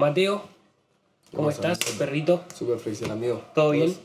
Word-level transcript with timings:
Mateo, 0.00 0.42
¿cómo 1.30 1.36
¿Cómo 1.36 1.50
estás, 1.50 1.78
perrito? 1.98 2.42
Súper 2.58 2.78
feliz, 2.78 3.02
amigo. 3.02 3.42
¿Todo 3.54 3.70
bien? 3.70 3.88
¿Vos? 3.88 4.00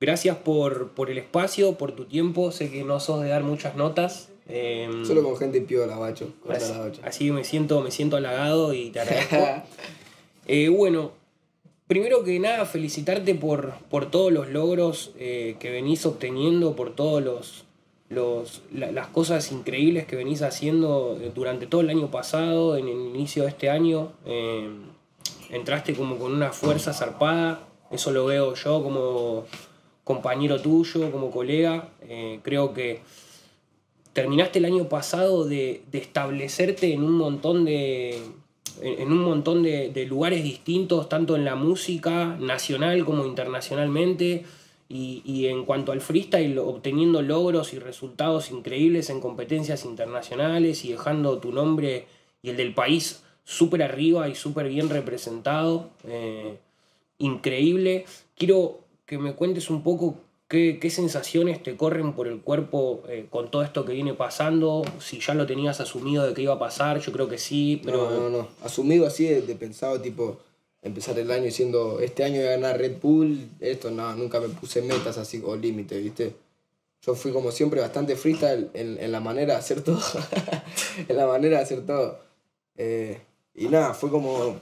Gracias 0.00 0.36
por, 0.36 0.90
por 0.90 1.10
el 1.10 1.18
espacio, 1.18 1.74
por 1.74 1.92
tu 1.92 2.04
tiempo. 2.04 2.52
Sé 2.52 2.70
que 2.70 2.84
no 2.84 3.00
sos 3.00 3.22
de 3.22 3.28
dar 3.28 3.42
muchas 3.42 3.74
notas. 3.76 4.28
eh, 4.48 4.88
Solo 5.04 5.22
con 5.22 5.36
gente 5.36 5.60
piola, 5.60 5.96
bacho. 5.96 6.32
Así, 6.48 6.72
así 7.02 7.26
que 7.26 7.32
me 7.32 7.44
siento, 7.44 7.80
me 7.80 7.90
siento 7.90 8.16
halagado 8.16 8.74
y 8.74 8.90
te 8.90 9.00
agradezco. 9.00 9.36
Eh, 10.50 10.70
bueno, 10.70 11.10
primero 11.88 12.24
que 12.24 12.38
nada, 12.40 12.64
felicitarte 12.64 13.34
por, 13.34 13.74
por 13.90 14.10
todos 14.10 14.32
los 14.32 14.48
logros 14.48 15.12
eh, 15.18 15.56
que 15.60 15.70
venís 15.70 16.06
obteniendo, 16.06 16.74
por 16.74 16.94
todos 16.96 17.22
los, 17.22 17.64
los 18.08 18.62
la- 18.72 18.90
las 18.90 19.08
cosas 19.08 19.52
increíbles 19.52 20.06
que 20.06 20.16
venís 20.16 20.40
haciendo 20.40 21.18
eh, 21.20 21.30
durante 21.34 21.66
todo 21.66 21.82
el 21.82 21.90
año 21.90 22.10
pasado, 22.10 22.78
en 22.78 22.88
el 22.88 22.96
inicio 22.98 23.42
de 23.42 23.50
este 23.50 23.68
año. 23.68 24.12
Entraste 25.50 25.94
como 25.94 26.18
con 26.18 26.32
una 26.32 26.52
fuerza 26.52 26.92
zarpada, 26.92 27.60
eso 27.90 28.10
lo 28.10 28.26
veo 28.26 28.54
yo 28.54 28.82
como 28.82 29.46
compañero 30.04 30.60
tuyo, 30.60 31.10
como 31.10 31.30
colega. 31.30 31.88
eh, 32.02 32.40
creo 32.42 32.72
que 32.72 33.02
terminaste 34.12 34.58
el 34.58 34.64
año 34.64 34.88
pasado 34.88 35.44
de, 35.44 35.82
establecerte 35.92 36.92
en 36.92 37.02
un 37.02 37.12
montón 37.12 37.64
de 37.64 38.20
en 38.80 39.10
un 39.10 39.18
montón 39.24 39.64
de, 39.64 39.90
de 39.90 40.06
lugares 40.06 40.44
distintos, 40.44 41.08
tanto 41.08 41.34
en 41.34 41.44
la 41.44 41.56
música 41.56 42.36
nacional 42.38 43.04
como 43.04 43.24
internacionalmente, 43.24 44.44
y, 44.88 45.22
y 45.24 45.48
en 45.48 45.64
cuanto 45.64 45.92
al 45.92 46.00
freestyle, 46.00 46.58
obteniendo 46.58 47.20
logros 47.20 47.74
y 47.74 47.78
resultados 47.78 48.50
increíbles 48.50 49.10
en 49.10 49.20
competencias 49.20 49.84
internacionales 49.84 50.84
y 50.84 50.92
dejando 50.92 51.38
tu 51.38 51.52
nombre 51.52 52.06
y 52.42 52.50
el 52.50 52.56
del 52.56 52.72
país 52.72 53.22
súper 53.48 53.82
arriba 53.82 54.28
y 54.28 54.34
súper 54.34 54.68
bien 54.68 54.90
representado. 54.90 55.88
eh, 56.04 56.58
increíble. 57.16 58.04
Quiero 58.36 58.80
que 59.06 59.16
me 59.18 59.34
cuentes 59.34 59.70
un 59.70 59.82
poco 59.82 60.16
qué, 60.48 60.78
qué 60.78 60.90
sensaciones 60.90 61.62
te 61.62 61.74
corren 61.74 62.12
por 62.12 62.28
el 62.28 62.42
cuerpo 62.42 63.02
eh, 63.08 63.26
con 63.30 63.50
todo 63.50 63.62
esto 63.62 63.86
que 63.86 63.94
viene 63.94 64.12
pasando, 64.12 64.84
si 65.00 65.18
ya 65.18 65.32
lo 65.32 65.46
tenías 65.46 65.80
asumido 65.80 66.26
de 66.26 66.34
que 66.34 66.42
iba 66.42 66.54
a 66.54 66.58
pasar, 66.58 67.00
yo 67.00 67.10
creo 67.10 67.26
que 67.26 67.38
sí, 67.38 67.80
pero... 67.82 68.10
No, 68.10 68.20
no, 68.20 68.30
no. 68.30 68.48
Asumido 68.62 69.06
así 69.06 69.24
de, 69.24 69.40
de 69.40 69.54
pensado, 69.54 69.98
tipo, 70.00 70.36
empezar 70.82 71.18
el 71.18 71.30
año 71.30 71.44
diciendo, 71.44 72.00
este 72.00 72.22
año 72.22 72.36
voy 72.36 72.48
a 72.48 72.50
ganar 72.50 72.78
Red 72.78 72.98
Bull, 73.00 73.48
esto 73.60 73.90
no, 73.90 74.14
nunca 74.14 74.40
me 74.40 74.48
puse 74.48 74.82
metas 74.82 75.16
así 75.16 75.42
o 75.44 75.56
límites, 75.56 76.00
¿viste? 76.02 76.34
Yo 77.00 77.14
fui 77.14 77.32
como 77.32 77.50
siempre 77.50 77.80
bastante 77.80 78.14
freestyle 78.14 78.68
en, 78.74 78.98
en 79.00 79.10
la 79.10 79.20
manera 79.20 79.54
de 79.54 79.58
hacer 79.60 79.80
todo. 79.82 80.02
en 81.08 81.16
la 81.16 81.26
manera 81.26 81.56
de 81.56 81.62
hacer 81.62 81.86
todo. 81.86 82.20
Eh, 82.76 83.20
y 83.58 83.68
nada, 83.68 83.94
fue 83.94 84.10
como 84.10 84.56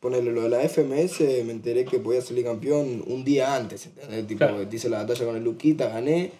ponerle 0.00 0.32
lo 0.32 0.42
de 0.42 0.48
la 0.50 0.60
FMS, 0.68 1.20
me 1.44 1.52
enteré 1.52 1.84
que 1.84 1.98
podía 1.98 2.20
salir 2.22 2.44
campeón 2.44 3.02
un 3.06 3.24
día 3.24 3.56
antes, 3.56 3.86
¿entendés? 3.86 4.26
Tipo, 4.26 4.38
Claro. 4.38 4.66
hice 4.70 4.88
la 4.88 4.98
batalla 4.98 5.24
con 5.24 5.36
el 5.36 5.42
Luquita, 5.44 5.88
gané. 5.88 6.30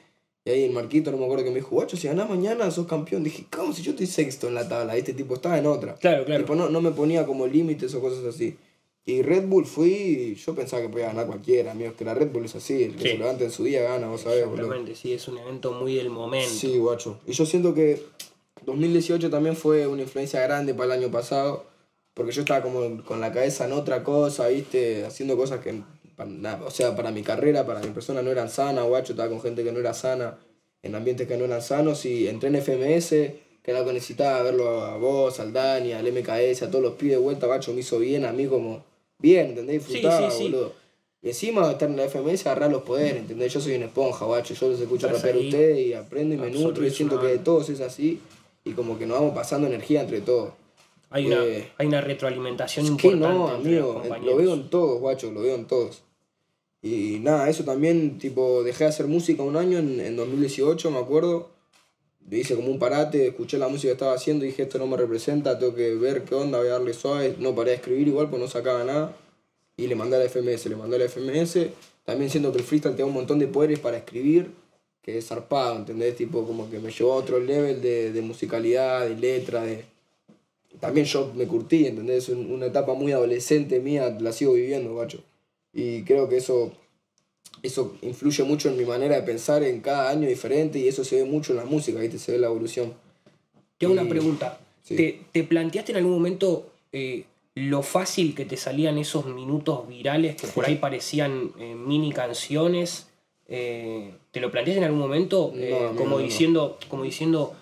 Y 0.45 0.51
ahí 0.51 0.63
el 0.63 0.71
Marquito, 0.73 1.11
no 1.11 1.17
me 1.17 1.25
acuerdo 1.25 1.43
que 1.43 1.51
me 1.51 1.57
dijo, 1.57 1.71
guacho, 1.71 1.97
si 1.97 2.07
ganás 2.07 2.29
mañana 2.31 2.71
sos 2.71 2.87
campeón. 2.87 3.25
Dije, 3.25 3.47
¿cómo 3.51 3.73
si 3.73 3.83
yo 3.83 3.91
estoy 3.91 4.07
sexto 4.07 4.47
en 4.47 4.55
la 4.55 4.69
tabla? 4.69 4.97
Este 4.97 5.13
tipo 5.13 5.35
estaba 5.35 5.59
en 5.59 5.67
otra. 5.67 5.95
Claro, 5.97 6.25
claro. 6.25 6.45
Tipo, 6.45 6.55
no, 6.55 6.69
no 6.69 6.81
me 6.81 6.93
ponía 6.93 7.27
como 7.27 7.49
límites 7.49 7.93
o 7.97 8.01
cosas 8.01 8.25
así. 8.25 8.57
Y 9.05 9.23
Red 9.23 9.47
Bull 9.49 9.67
fui, 9.67 10.37
yo 10.37 10.55
pensaba 10.55 10.83
que 10.83 10.89
podía 10.89 11.07
ganar 11.07 11.27
cualquiera, 11.27 11.73
amigos, 11.73 11.95
que 11.99 12.05
la 12.05 12.15
Red 12.15 12.31
Bull 12.31 12.45
es 12.45 12.55
así, 12.55 12.85
el 12.85 12.95
que 12.95 13.03
Sí. 13.03 13.09
se 13.11 13.19
levanta 13.19 13.43
en 13.43 13.51
su 13.51 13.65
día 13.65 13.83
gana, 13.83 14.07
vos 14.09 14.21
sabés, 14.21 14.45
boludo. 14.47 14.67
Exactamente, 14.67 14.95
sí, 14.95 15.13
es 15.13 15.27
un 15.27 15.39
evento 15.39 15.73
muy 15.73 15.95
del 15.97 16.11
momento. 16.11 16.49
Sí, 16.51 16.79
guacho. 16.79 17.19
Y 17.27 17.33
yo 17.33 17.45
siento 17.47 17.75
que 17.75 18.01
2018 18.65 19.31
también 19.31 19.57
fue 19.57 19.87
una 19.87 20.03
influencia 20.03 20.41
grande 20.43 20.75
para 20.75 20.95
el 20.95 21.03
año 21.03 21.11
pasado, 21.11 21.65
porque 22.17 22.33
yo 22.33 22.41
estaba 22.41 22.63
como 22.63 23.05
con 23.05 23.21
la 23.21 23.31
cabeza 23.31 23.67
en 23.67 23.73
otra 23.73 24.03
cosa, 24.03 24.49
¿viste? 24.49 25.05
Haciendo 25.05 25.37
cosas 25.37 25.61
que, 25.61 25.83
para 26.17 26.31
nada, 26.31 26.65
o 26.65 26.71
sea, 26.71 26.97
para 26.97 27.11
mi 27.11 27.23
carrera, 27.23 27.67
para 27.67 27.81
mi 27.81 27.91
persona 27.91 28.23
no 28.23 28.31
eran 28.31 28.49
sanas, 28.49 28.87
guacho, 28.87 29.13
estaba 29.13 29.29
con 29.29 29.43
gente 29.43 29.63
que 29.63 29.71
no 29.71 29.81
era 29.81 29.93
sana, 29.93 30.39
en 30.83 30.95
ambientes 30.95 31.29
que 31.29 31.37
no 31.37 31.45
eran 31.45 31.61
sanos, 31.61 32.07
y 32.07 32.27
entré 32.27 32.49
en 32.49 32.57
FMS, 32.57 33.11
que 33.11 33.71
era 33.71 33.81
lo 33.81 33.85
que 33.85 33.93
necesitaba, 33.93 34.43
verlo 34.43 34.81
a 34.81 34.97
vos, 34.97 35.39
al 35.41 35.53
Dani, 35.53 35.93
al 35.93 36.11
MKS, 36.11 36.63
a 36.63 36.71
todos 36.71 36.83
los 36.83 36.95
pibes 36.95 37.19
de 37.19 37.23
vuelta, 37.23 37.49
guacho, 37.49 37.75
me 37.75 37.81
hizo 37.81 37.99
bien 37.99 38.25
a 38.25 38.33
mí 38.33 38.47
como, 38.47 38.83
bien, 39.19 39.49
¿entendés? 39.49 39.87
Disfrutaba, 39.87 40.31
sí, 40.31 40.39
sí. 40.39 40.43
boludo. 40.45 40.73
Y 41.21 41.29
encima 41.29 41.67
de 41.67 41.73
estar 41.75 41.91
en 41.91 41.99
la 41.99 42.09
FMS, 42.09 42.47
agarrar 42.47 42.71
los 42.71 42.83
poderes, 42.83 43.17
¿entendés? 43.19 43.53
Yo 43.53 43.61
soy 43.61 43.75
una 43.75 43.87
esponja, 43.87 44.25
guacho. 44.25 44.55
Yo 44.55 44.69
los 44.69 44.81
escucho 44.81 45.09
rapear 45.09 45.35
a 45.35 45.39
ustedes 45.39 45.87
y 45.87 45.93
aprendo 45.93 46.35
y 46.35 46.39
me 46.39 46.51
nutro 46.51 46.87
y 46.87 46.91
siento 46.91 47.21
que 47.21 47.27
de 47.27 47.39
todos 47.39 47.69
es 47.69 47.81
así. 47.81 48.21
Y 48.65 48.73
como 48.73 48.99
que 48.99 49.07
nos 49.07 49.19
vamos 49.19 49.35
pasando 49.35 49.67
energía 49.67 50.03
entre 50.03 50.21
todos. 50.21 50.53
Hay, 51.11 51.27
una, 51.27 51.45
Eh, 51.45 51.71
hay 51.79 51.87
una 51.87 52.01
retroalimentación 52.01 52.85
Es 52.87 52.93
que 52.93 53.09
importante. 53.09 53.39
no, 53.39 53.55
entre 53.57 53.73
los 53.81 53.97
amigo. 53.97 54.17
eh. 54.17 54.21
Lo 54.25 54.37
veo 54.37 54.55
en 54.55 54.69
todos, 54.71 55.01
guacho, 55.01 55.31
lo 55.31 55.43
veo 55.43 55.55
en 55.55 55.67
todos. 55.67 56.03
Y 56.83 57.19
nada, 57.21 57.49
eso 57.49 57.65
también, 57.65 58.19
tipo, 58.19 58.63
dejé 58.63 58.85
de 58.85 58.91
hacer 58.91 59.07
música 59.07 59.43
un 59.43 59.57
año 59.57 59.79
en, 59.79 60.01
en 60.01 60.17
2018, 60.17 60.91
me 60.91 60.99
acuerdo. 60.99 61.51
Hice 62.31 62.57
como 62.57 62.71
un 62.71 62.79
parate, 62.79 63.29
escuché 63.29 63.57
la 63.57 63.69
música 63.69 63.89
que 63.89 63.93
estaba 63.93 64.13
haciendo 64.15 64.45
y 64.45 64.49
dije, 64.49 64.63
esto 64.65 64.79
no 64.79 64.87
me 64.89 64.97
representa, 64.97 65.59
tengo 65.59 65.75
que 65.75 65.95
ver 65.95 66.25
qué 66.25 66.35
onda, 66.35 66.59
voy 66.59 66.67
a 66.69 66.73
darle 66.73 66.93
suave. 66.93 67.37
No 67.39 67.55
paré 67.55 67.71
de 67.71 67.77
escribir 67.77 68.09
igual, 68.09 68.29
pues 68.29 68.43
no 68.43 68.49
sacaba 68.49 68.83
nada. 68.85 69.17
Y 69.77 69.87
le 69.87 69.95
mandé 69.95 70.17
a 70.17 70.19
la 70.21 70.25
FMS, 70.29 70.67
le 70.67 70.77
mandé 70.77 70.97
a 70.97 70.99
la 71.01 71.05
FMS. 71.09 71.69
También 72.05 72.31
siento 72.31 72.51
que 72.53 72.59
el 72.59 72.65
freestyle 72.65 72.95
te 72.97 73.03
da 73.03 73.07
un 73.07 73.15
montón 73.15 73.39
de 73.39 73.47
poderes 73.47 73.79
para 73.79 73.97
escribir, 73.99 74.51
que 75.03 75.19
es 75.19 75.27
zarpado, 75.29 75.77
¿entendés? 75.77 76.17
Tipo, 76.17 76.45
como 76.45 76.69
que 76.71 76.79
me 76.81 76.91
llevó 76.91 77.13
a 77.13 77.17
otro 77.17 77.39
level 77.39 77.81
de, 77.81 78.13
de 78.13 78.23
musicalidad, 78.23 79.07
de 79.09 79.17
letra, 79.17 79.63
de... 79.63 79.85
También 80.81 81.07
yo 81.07 81.33
me 81.35 81.47
curtí, 81.47 81.87
¿entendés? 81.87 82.29
Un- 82.29 82.51
Una 82.53 82.67
etapa 82.67 82.95
muy 82.95 83.13
adolescente 83.13 83.81
mía, 83.81 84.17
la 84.21 84.33
sigo 84.33 84.53
viviendo, 84.55 84.93
guacho. 84.93 85.23
Y 85.73 86.03
creo 86.03 86.29
que 86.29 86.37
eso, 86.37 86.73
eso 87.63 87.97
influye 88.03 88.45
mucho 88.45 88.69
en 88.69 88.77
mi 88.77 88.85
manera 88.85 89.17
de 89.17 89.23
pensar 89.23 89.63
en 89.63 89.81
cada 89.81 90.11
año 90.11 90.29
diferente 90.29 90.79
y 90.79 90.89
eso 90.89 91.05
se 91.05 91.17
ve 91.17 91.25
mucho 91.25 91.53
en 91.53 91.59
la 91.59 91.65
música, 91.65 91.99
¿viste? 92.01 92.19
Se 92.19 92.33
ve 92.33 92.39
la 92.39 92.47
evolución. 92.49 92.95
Te 93.79 93.87
hago 93.87 93.93
una 93.95 94.09
pregunta. 94.09 94.59
sí. 94.83 94.97
¿Te, 94.97 95.21
te 95.33 95.45
planteaste 95.45 95.93
en 95.93 95.99
algún 95.99 96.13
momento 96.13 96.71
eh, 96.93 97.25
lo 97.55 97.83
fácil 97.83 98.35
que 98.35 98.45
te 98.45 98.57
salían 98.57 98.99
esos 98.99 99.27
minutos 99.27 99.87
virales 99.89 100.37
que 100.37 100.47
por 100.49 100.65
ahí 100.67 100.77
parecían 100.77 101.53
eh, 101.59 101.75
mini 101.75 102.13
canciones? 102.13 103.09
Eh, 103.49 104.13
¿Te 104.33 104.41
lo 104.41 104.51
planteaste 104.51 104.79
en 104.79 104.85
algún 104.85 105.01
momento? 105.01 105.53
No, 105.55 105.89
como, 105.97 106.11
no, 106.11 106.17
no. 106.17 106.19
diciendo, 106.19 106.79
como 106.89 107.03
diciendo 107.05 107.55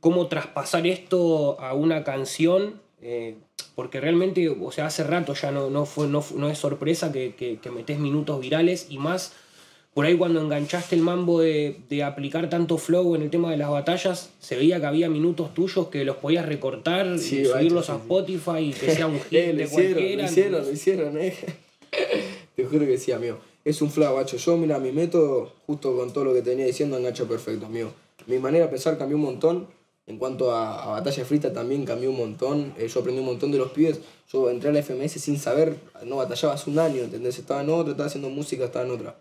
cómo 0.00 0.26
traspasar 0.28 0.86
esto 0.86 1.60
a 1.60 1.74
una 1.74 2.04
canción. 2.04 2.80
Eh, 3.02 3.36
porque 3.74 4.00
realmente, 4.00 4.48
o 4.50 4.70
sea, 4.72 4.86
hace 4.86 5.04
rato 5.04 5.32
ya 5.34 5.50
no, 5.50 5.70
no, 5.70 5.86
fue, 5.86 6.06
no, 6.06 6.22
no 6.36 6.50
es 6.50 6.58
sorpresa 6.58 7.12
que, 7.12 7.34
que, 7.34 7.58
que 7.58 7.70
metés 7.70 7.98
minutos 7.98 8.40
virales 8.40 8.86
y 8.90 8.98
más 8.98 9.32
por 9.94 10.06
ahí 10.06 10.16
cuando 10.16 10.40
enganchaste 10.40 10.94
el 10.94 11.02
mambo 11.02 11.40
de, 11.40 11.80
de 11.88 12.04
aplicar 12.04 12.48
tanto 12.48 12.78
flow 12.78 13.14
en 13.16 13.22
el 13.22 13.30
tema 13.30 13.50
de 13.50 13.56
las 13.56 13.70
batallas, 13.70 14.30
se 14.38 14.56
veía 14.56 14.78
que 14.80 14.86
había 14.86 15.08
minutos 15.10 15.52
tuyos 15.54 15.88
que 15.88 16.04
los 16.04 16.16
podías 16.16 16.46
recortar 16.46 17.18
Sí, 17.18 17.40
y 17.40 17.44
subirlos 17.46 17.88
bacho, 17.88 17.92
a 17.94 17.96
sí. 17.96 18.02
Spotify 18.02 18.58
y 18.60 18.72
que 18.72 18.94
sea 18.94 19.06
un 19.08 19.18
hit 19.30 19.32
Eh, 19.32 19.52
de 19.54 19.64
hicieron, 19.64 19.92
cualquiera. 19.94 20.22
lo 20.22 20.28
hicieron, 20.28 20.54
¿entendés? 20.56 20.66
lo 20.66 20.72
hicieron, 20.72 21.18
eh. 21.18 21.36
Te 22.56 22.64
juro 22.66 22.86
que 22.86 22.98
sí, 22.98 23.12
amigo. 23.12 23.38
Es 23.64 23.82
un 23.82 23.90
flow, 23.90 24.12
guacho. 24.12 24.36
Yo, 24.36 24.56
mira, 24.56 24.78
mi 24.78 24.92
método, 24.92 25.52
justo 25.66 25.96
con 25.96 26.12
todo 26.12 26.24
lo 26.26 26.34
que 26.34 26.42
tenía 26.42 26.66
diciendo, 26.66 26.96
engancha 26.98 27.24
perfecto, 27.24 27.66
amigo. 27.66 27.92
Mi 28.26 28.38
manera 28.38 28.66
de 28.66 28.70
pensar 28.70 28.96
cambió 28.98 29.16
un 29.16 29.24
montón. 29.24 29.66
En 30.10 30.18
cuanto 30.18 30.50
a, 30.50 30.82
a 30.82 30.86
batalla 30.88 31.24
frita 31.24 31.52
también 31.52 31.84
cambió 31.84 32.10
un 32.10 32.16
montón. 32.16 32.74
Eh, 32.76 32.88
yo 32.88 32.98
aprendí 32.98 33.20
un 33.20 33.26
montón 33.26 33.52
de 33.52 33.58
los 33.58 33.70
pibes. 33.70 34.00
Yo 34.32 34.50
entré 34.50 34.70
a 34.70 34.72
la 34.72 34.82
FMS 34.82 35.12
sin 35.12 35.38
saber, 35.38 35.76
no 36.04 36.16
batallaba 36.16 36.54
hace 36.54 36.68
un 36.68 36.80
año, 36.80 37.02
¿entendés? 37.02 37.38
Estaba 37.38 37.62
en 37.62 37.70
otra, 37.70 37.92
estaba 37.92 38.08
haciendo 38.08 38.28
música, 38.28 38.64
estaba 38.64 38.84
en 38.84 38.90
otra. 38.90 39.16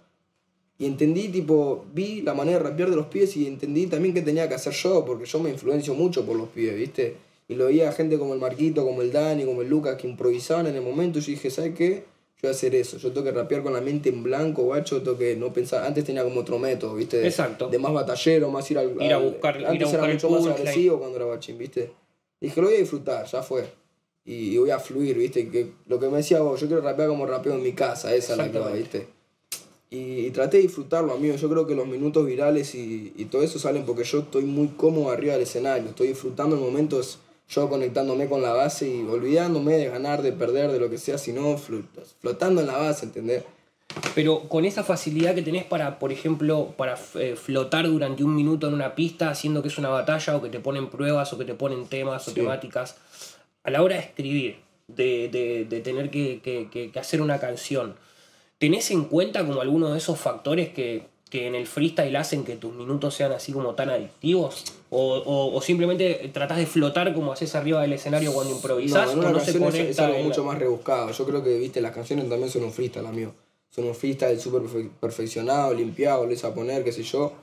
Y 0.80 0.88
entendí, 0.88 1.28
tipo, 1.28 1.86
vi 1.94 2.24
la 2.24 2.34
manera 2.34 2.58
de 2.58 2.64
rapear 2.64 2.90
de 2.90 2.96
los 2.96 3.06
pibes 3.06 3.38
y 3.38 3.46
entendí 3.46 3.86
también 3.86 4.16
qué 4.16 4.24
tenía 4.24 4.50
que 4.50 4.56
hacer 4.56 4.74
yo, 4.74 5.06
porque 5.06 5.26
yo 5.26 5.40
me 5.40 5.52
influencio 5.52 5.94
mucho 5.94 6.26
por 6.26 6.36
los 6.36 6.50
pibes, 6.50 6.76
¿viste? 6.76 7.18
Y 7.48 7.54
lo 7.54 7.66
veía 7.66 7.92
gente 7.92 8.18
como 8.18 8.34
el 8.34 8.40
Marquito, 8.40 8.84
como 8.84 9.04
el 9.04 9.12
Dani, 9.12 9.46
como 9.46 9.62
el 9.62 9.70
Lucas, 9.70 9.96
que 9.96 10.08
improvisaban 10.08 10.66
en 10.66 10.76
el 10.76 10.82
momento. 10.82 11.20
Y 11.20 11.22
yo 11.22 11.32
dije, 11.34 11.52
¿sabes 11.52 11.76
qué? 11.76 12.04
Yo 12.42 12.48
voy 12.48 12.50
a 12.50 12.52
hacer 12.52 12.74
eso. 12.76 12.98
Yo 12.98 13.12
tengo 13.12 13.26
que 13.26 13.32
rapear 13.34 13.62
con 13.64 13.74
la 13.74 13.82
mente 13.82 14.08
en 14.10 14.24
blanco, 14.24 14.64
guacho. 14.64 15.02
Tengo 15.02 15.18
que 15.18 15.36
no 15.36 15.52
pensar. 15.52 15.84
Antes 15.86 16.06
tenía 16.06 16.24
como 16.24 16.40
otro 16.40 16.58
método, 16.58 16.96
¿viste? 16.96 17.26
Exacto. 17.26 17.68
De 17.68 17.78
más 17.80 17.92
batallero, 17.94 18.50
más 18.50 18.70
ir 18.72 18.78
al. 18.78 18.96
Ir 19.02 19.12
a 19.14 19.18
al- 19.18 19.24
buscar- 19.24 19.60
ir 19.60 19.66
a 19.66 19.70
Antes 19.72 19.88
buscar 19.88 20.04
era 20.06 20.14
mucho 20.14 20.30
más 20.30 20.46
agresivo 20.48 21.00
cuando 21.00 21.18
era 21.18 21.26
bachín, 21.26 21.58
¿viste? 21.58 21.92
Dije, 22.40 22.62
lo 22.62 22.68
voy 22.68 22.78
a 22.78 22.80
disfrutar, 22.80 23.26
ya 23.26 23.44
fue. 23.44 23.66
Y, 24.24 24.54
y 24.54 24.58
voy 24.58 24.70
a 24.72 24.80
fluir, 24.80 25.18
¿viste? 25.18 25.50
Que 25.50 25.72
lo 25.88 26.00
que 26.00 26.08
me 26.08 26.18
decía 26.18 26.40
vos, 26.42 26.62
yo 26.62 26.68
quiero 26.68 26.82
rapear 26.82 27.10
como 27.10 27.26
rapeo 27.26 27.54
en 27.56 27.64
mi 27.64 27.74
casa, 27.74 28.14
esa 28.16 28.32
es 28.34 28.38
la 28.38 28.46
Exactamente. 28.46 28.80
¿viste? 29.00 29.08
Y, 29.92 30.28
y 30.28 30.32
traté 30.32 30.58
de 30.58 30.64
disfrutarlo, 30.64 31.14
amigo. 31.14 31.36
Yo 31.36 31.50
creo 31.50 31.66
que 31.68 31.74
los 31.76 31.88
minutos 31.88 32.26
virales 32.26 32.76
y, 32.76 33.12
y 33.18 33.26
todo 33.26 33.42
eso 33.42 33.58
salen 33.60 33.86
porque 33.86 34.04
yo 34.04 34.20
estoy 34.20 34.44
muy 34.44 34.68
cómodo 34.78 35.10
arriba 35.12 35.34
del 35.34 35.42
escenario. 35.44 35.90
Estoy 35.90 36.10
disfrutando 36.10 36.56
en 36.56 36.62
momentos, 36.62 37.18
yo 37.50 37.70
conectándome 37.70 38.28
con 38.28 38.42
la 38.42 38.52
base 38.54 38.88
y 38.88 39.02
olvidándome 39.04 39.76
de 39.78 39.90
ganar, 39.90 40.22
de 40.22 40.32
perder, 40.32 40.72
de 40.72 40.80
lo 40.80 40.90
que 40.90 40.98
sea, 40.98 41.18
sino 41.18 41.58
flotando 41.58 42.62
en 42.62 42.68
la 42.68 42.78
base, 42.78 43.06
¿entendés? 43.06 43.44
Pero 44.14 44.42
con 44.48 44.66
esa 44.66 44.84
facilidad 44.84 45.34
que 45.34 45.42
tenés 45.42 45.66
para, 45.66 45.98
por 45.98 46.12
ejemplo, 46.12 46.76
para 46.78 46.96
eh, 47.16 47.36
flotar 47.36 47.88
durante 47.88 48.24
un 48.24 48.36
minuto 48.36 48.68
en 48.68 48.76
una 48.76 48.94
pista, 48.94 49.32
haciendo 49.32 49.64
que 49.64 49.70
es 49.70 49.78
una 49.80 49.90
batalla, 49.90 50.38
o 50.38 50.42
que 50.44 50.50
te 50.50 50.60
ponen 50.60 50.90
pruebas, 50.90 51.34
o 51.34 51.40
que 51.40 51.46
te 51.46 51.56
ponen 51.56 51.88
temas 51.88 52.28
o 52.28 52.32
Sí. 52.32 52.36
temáticas, 52.36 52.98
a 53.64 53.72
la 53.72 53.82
hora 53.82 53.96
de 53.96 54.02
escribir, 54.04 54.58
de, 54.88 55.28
de- 55.30 55.66
de 55.66 55.82
tener 55.82 56.12
que- 56.12 56.40
que 56.42 57.00
hacer 57.00 57.20
una 57.22 57.40
canción, 57.40 57.96
¿tenés 58.60 58.92
en 58.92 59.06
cuenta 59.06 59.44
como 59.46 59.60
alguno 59.62 59.92
de 59.92 59.98
esos 59.98 60.20
factores 60.20 60.70
que, 60.70 61.08
que 61.30 61.46
en 61.48 61.56
el 61.56 61.68
freestyle 61.68 62.16
hacen 62.16 62.44
que 62.44 62.56
tus 62.56 62.74
minutos 62.74 63.14
sean 63.14 63.32
así 63.32 63.52
como 63.52 63.76
tan 63.76 63.90
adictivos? 63.90 64.64
¿O, 64.90 65.18
o- 65.18 65.56
o 65.56 65.62
simplemente 65.62 66.30
tratás 66.34 66.58
de 66.58 66.66
flotar 66.66 67.14
como 67.14 67.32
haces 67.32 67.54
arriba 67.56 67.82
del 67.82 67.94
escenario 67.94 68.34
cuando 68.34 68.54
improvisás? 68.56 69.06
No, 69.06 69.12
en 69.14 69.18
o 69.20 69.22
una 69.22 69.32
no 69.32 69.40
se 69.40 69.52
es- 69.52 69.56
es, 69.92 70.00
algo 70.00 70.16
en 70.16 70.22
la- 70.22 70.28
mucho 70.30 70.44
más 70.44 70.58
rebuscado. 70.58 71.12
Yo 71.12 71.26
creo 71.26 71.44
que, 71.44 71.58
viste, 71.60 71.80
las 71.82 71.94
canciones 71.94 72.28
también 72.28 72.50
son 72.50 72.64
un 72.64 72.72
freestyle, 72.74 73.06
amigo. 73.06 73.34
Son 73.70 73.86
un 73.86 73.94
freestyle 73.94 74.40
súper 74.40 74.64
perfe- 74.64 74.90
perfeccionado, 75.00 75.74
limpiado, 75.76 76.30
hice 76.32 76.48
a 76.48 76.54
poner, 76.54 76.84
qué 76.84 76.92
sé 76.92 77.04
yo. 77.04 77.34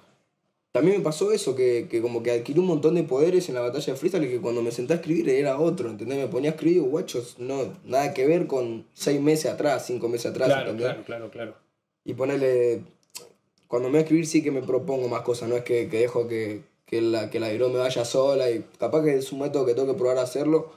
También 0.73 0.99
me 0.99 1.03
pasó 1.05 1.33
eso, 1.33 1.55
que, 1.55 1.87
que 1.89 2.03
como 2.03 2.23
que 2.23 2.33
adquirí 2.33 2.59
un 2.59 2.67
montón 2.67 2.97
de 2.97 3.03
poderes 3.05 3.49
en 3.49 3.55
la 3.55 3.63
batalla 3.63 3.93
de 3.93 3.99
freestyle 3.99 4.25
y 4.25 4.29
que 4.29 4.41
cuando 4.41 4.61
me 4.63 4.71
senté 4.73 4.93
a 4.93 4.97
escribir 4.97 5.29
era 5.31 5.59
otro, 5.59 5.89
¿entendés? 5.89 6.19
Me 6.19 6.27
ponía 6.27 6.51
a 6.51 6.55
escribir, 6.55 6.83
guachos, 6.83 7.37
no, 7.39 7.73
nada 7.85 8.13
que 8.13 8.27
ver 8.27 8.47
con 8.47 8.85
seis 8.93 9.21
meses 9.21 9.51
atrás, 9.53 9.87
cinco 9.87 10.09
meses 10.09 10.27
atrás, 10.33 10.49
Claro, 10.49 10.71
¿entendés? 10.73 10.87
claro, 10.89 11.05
claro, 11.05 11.31
claro. 11.31 11.55
Y 12.05 12.13
ponerle. 12.15 12.83
Cuando 13.69 13.89
me 13.89 13.93
voy 13.93 13.99
a 13.99 14.03
escribir 14.03 14.27
sí 14.27 14.43
que 14.43 14.51
me 14.51 14.63
propongo 14.63 15.09
más 15.09 15.23
cosas, 15.23 15.49
no 15.49 15.57
es 15.57 15.65
que, 15.65 15.89
que 15.89 15.99
dejo 15.99 16.29
que, 16.29 16.63
que 16.85 17.01
la, 17.01 17.31
que 17.31 17.41
la 17.41 17.49
me 17.49 17.79
vaya 17.79 18.05
sola 18.05 18.51
y 18.51 18.65
capaz 18.79 19.03
que 19.03 19.17
es 19.17 19.33
un 19.33 19.41
método 19.41 19.67
que 19.67 19.75
tengo 19.75 19.93
que 19.93 19.99
probar 19.99 20.19
a 20.19 20.23
hacerlo, 20.23 20.71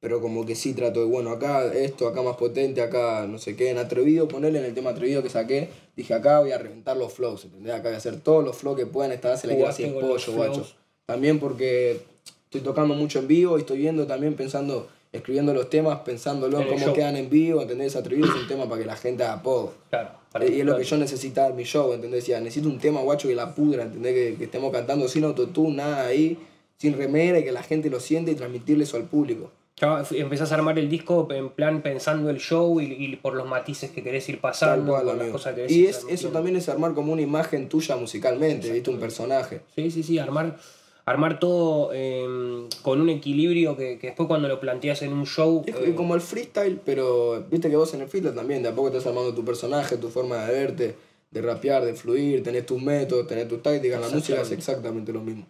pero 0.00 0.20
como 0.20 0.44
que 0.44 0.54
sí 0.54 0.74
trato 0.74 1.00
de, 1.00 1.06
bueno, 1.06 1.30
acá 1.30 1.72
esto, 1.72 2.06
acá 2.06 2.20
más 2.20 2.36
potente, 2.36 2.82
acá 2.82 3.26
no 3.26 3.38
sé 3.38 3.56
qué, 3.56 3.70
en 3.70 3.78
atrevido, 3.78 4.28
ponerle 4.28 4.58
en 4.58 4.66
el 4.66 4.74
tema 4.74 4.90
atrevido 4.90 5.22
que 5.22 5.30
saqué, 5.30 5.70
dije 5.96 6.12
acá 6.12 6.40
voy 6.40 6.52
a 6.52 6.58
reventar 6.58 6.98
los 6.98 7.12
flows, 7.14 7.46
¿entendés? 7.46 7.72
Acá 7.72 7.84
voy 7.84 7.94
a 7.94 7.96
hacer 7.96 8.20
todos 8.20 8.44
los 8.44 8.54
flows 8.54 8.76
que 8.76 8.84
puedan, 8.84 9.12
esta 9.12 9.30
vez 9.30 9.40
se 9.40 9.46
le 9.46 9.56
queda 9.56 9.70
así 9.70 9.86
los 9.86 9.94
pollo, 10.02 10.32
guacho. 10.34 10.66
También 11.06 11.40
porque 11.40 12.02
estoy 12.44 12.60
tocando 12.60 12.94
mucho 12.94 13.18
en 13.18 13.28
vivo 13.28 13.56
y 13.56 13.60
estoy 13.60 13.78
viendo 13.78 14.06
también 14.06 14.34
pensando, 14.34 14.88
escribiendo 15.14 15.54
los 15.54 15.70
temas, 15.70 16.00
pensándolo 16.00 16.60
En 16.60 16.68
cómo 16.68 16.84
show. 16.86 16.94
quedan 16.94 17.16
en 17.16 17.30
vivo, 17.30 17.62
¿entendés? 17.62 17.94
Es 17.94 18.04
un 18.06 18.46
tema 18.48 18.68
para 18.68 18.80
que 18.80 18.86
la 18.86 18.96
gente 18.96 19.22
haga 19.24 19.42
poco. 19.42 19.74
Claro, 19.90 20.10
para 20.32 20.44
Eh, 20.44 20.50
Y 20.56 20.60
es 20.60 20.66
lo 20.66 20.76
que 20.76 20.84
yo 20.84 20.96
necesitaba 20.96 21.48
en 21.48 21.56
mi 21.56 21.64
show, 21.64 21.92
¿entendés? 21.92 22.22
Decía, 22.24 22.40
necesito 22.40 22.68
un 22.68 22.78
tema 22.78 23.00
guacho 23.00 23.28
que 23.28 23.34
la 23.34 23.54
pudra, 23.54 23.84
¿entendés? 23.84 24.12
Que, 24.14 24.34
que 24.36 24.44
estemos 24.44 24.72
cantando 24.72 25.08
sin 25.08 25.24
autotune, 25.24 25.76
nada 25.76 26.06
ahí, 26.06 26.36
sin 26.76 26.96
remera 26.98 27.38
y 27.38 27.44
que 27.44 27.52
la 27.52 27.62
gente 27.62 27.88
lo 27.88 28.00
siente 28.00 28.32
y 28.32 28.34
transmitirle 28.34 28.84
eso 28.84 28.96
al 28.96 29.04
público. 29.04 29.50
F- 29.76 30.18
empezás 30.18 30.52
a 30.52 30.54
armar 30.54 30.78
el 30.78 30.88
disco 30.88 31.26
en 31.32 31.50
plan 31.50 31.82
pensando 31.82 32.30
el 32.30 32.38
show 32.38 32.80
y, 32.80 32.84
y 32.92 33.16
por 33.16 33.34
los 33.34 33.46
matices 33.46 33.90
que 33.90 34.02
querés 34.04 34.28
ir 34.28 34.40
pasando, 34.40 34.92
cual, 34.92 35.04
por 35.04 35.16
las 35.16 35.28
cosas 35.30 35.54
que 35.54 35.66
Y 35.72 35.86
es, 35.86 36.04
eso 36.08 36.28
también 36.28 36.54
es 36.56 36.68
armar 36.68 36.94
como 36.94 37.12
una 37.12 37.22
imagen 37.22 37.68
tuya 37.68 37.96
musicalmente, 37.96 38.70
¿viste? 38.70 38.90
Un 38.90 39.00
personaje. 39.00 39.62
Sí, 39.74 39.90
sí, 39.90 40.02
sí, 40.04 40.18
armar, 40.18 40.56
armar 41.06 41.38
todo 41.38 41.90
eh, 41.92 42.66
con 42.82 43.00
un 43.00 43.08
equilibrio 43.10 43.76
que, 43.76 43.98
que 43.98 44.08
después 44.08 44.26
cuando 44.26 44.48
lo 44.48 44.58
planteas 44.60 45.02
en 45.02 45.12
un 45.12 45.26
show... 45.26 45.62
Es 45.66 45.74
eh, 45.76 45.94
como 45.94 46.14
el 46.14 46.20
freestyle, 46.20 46.80
pero 46.84 47.44
viste 47.50 47.68
que 47.68 47.76
vos 47.76 47.92
en 47.94 48.00
el 48.02 48.08
freestyle 48.08 48.34
también, 48.34 48.62
de 48.62 48.70
a 48.70 48.74
poco 48.74 48.88
estás 48.88 49.06
armando 49.06 49.34
tu 49.34 49.44
personaje, 49.44 49.96
tu 49.98 50.08
forma 50.08 50.44
de 50.46 50.52
verte, 50.52 50.94
de 51.30 51.42
rapear, 51.42 51.84
de 51.84 51.94
fluir, 51.94 52.42
tenés 52.42 52.64
tus 52.64 52.80
métodos, 52.80 53.26
tenés 53.26 53.48
tus 53.48 53.62
tácticas, 53.62 54.00
la 54.00 54.08
música 54.08 54.40
es 54.40 54.50
Exactamente. 54.50 55.12
lo 55.12 55.20
mismo. 55.20 55.46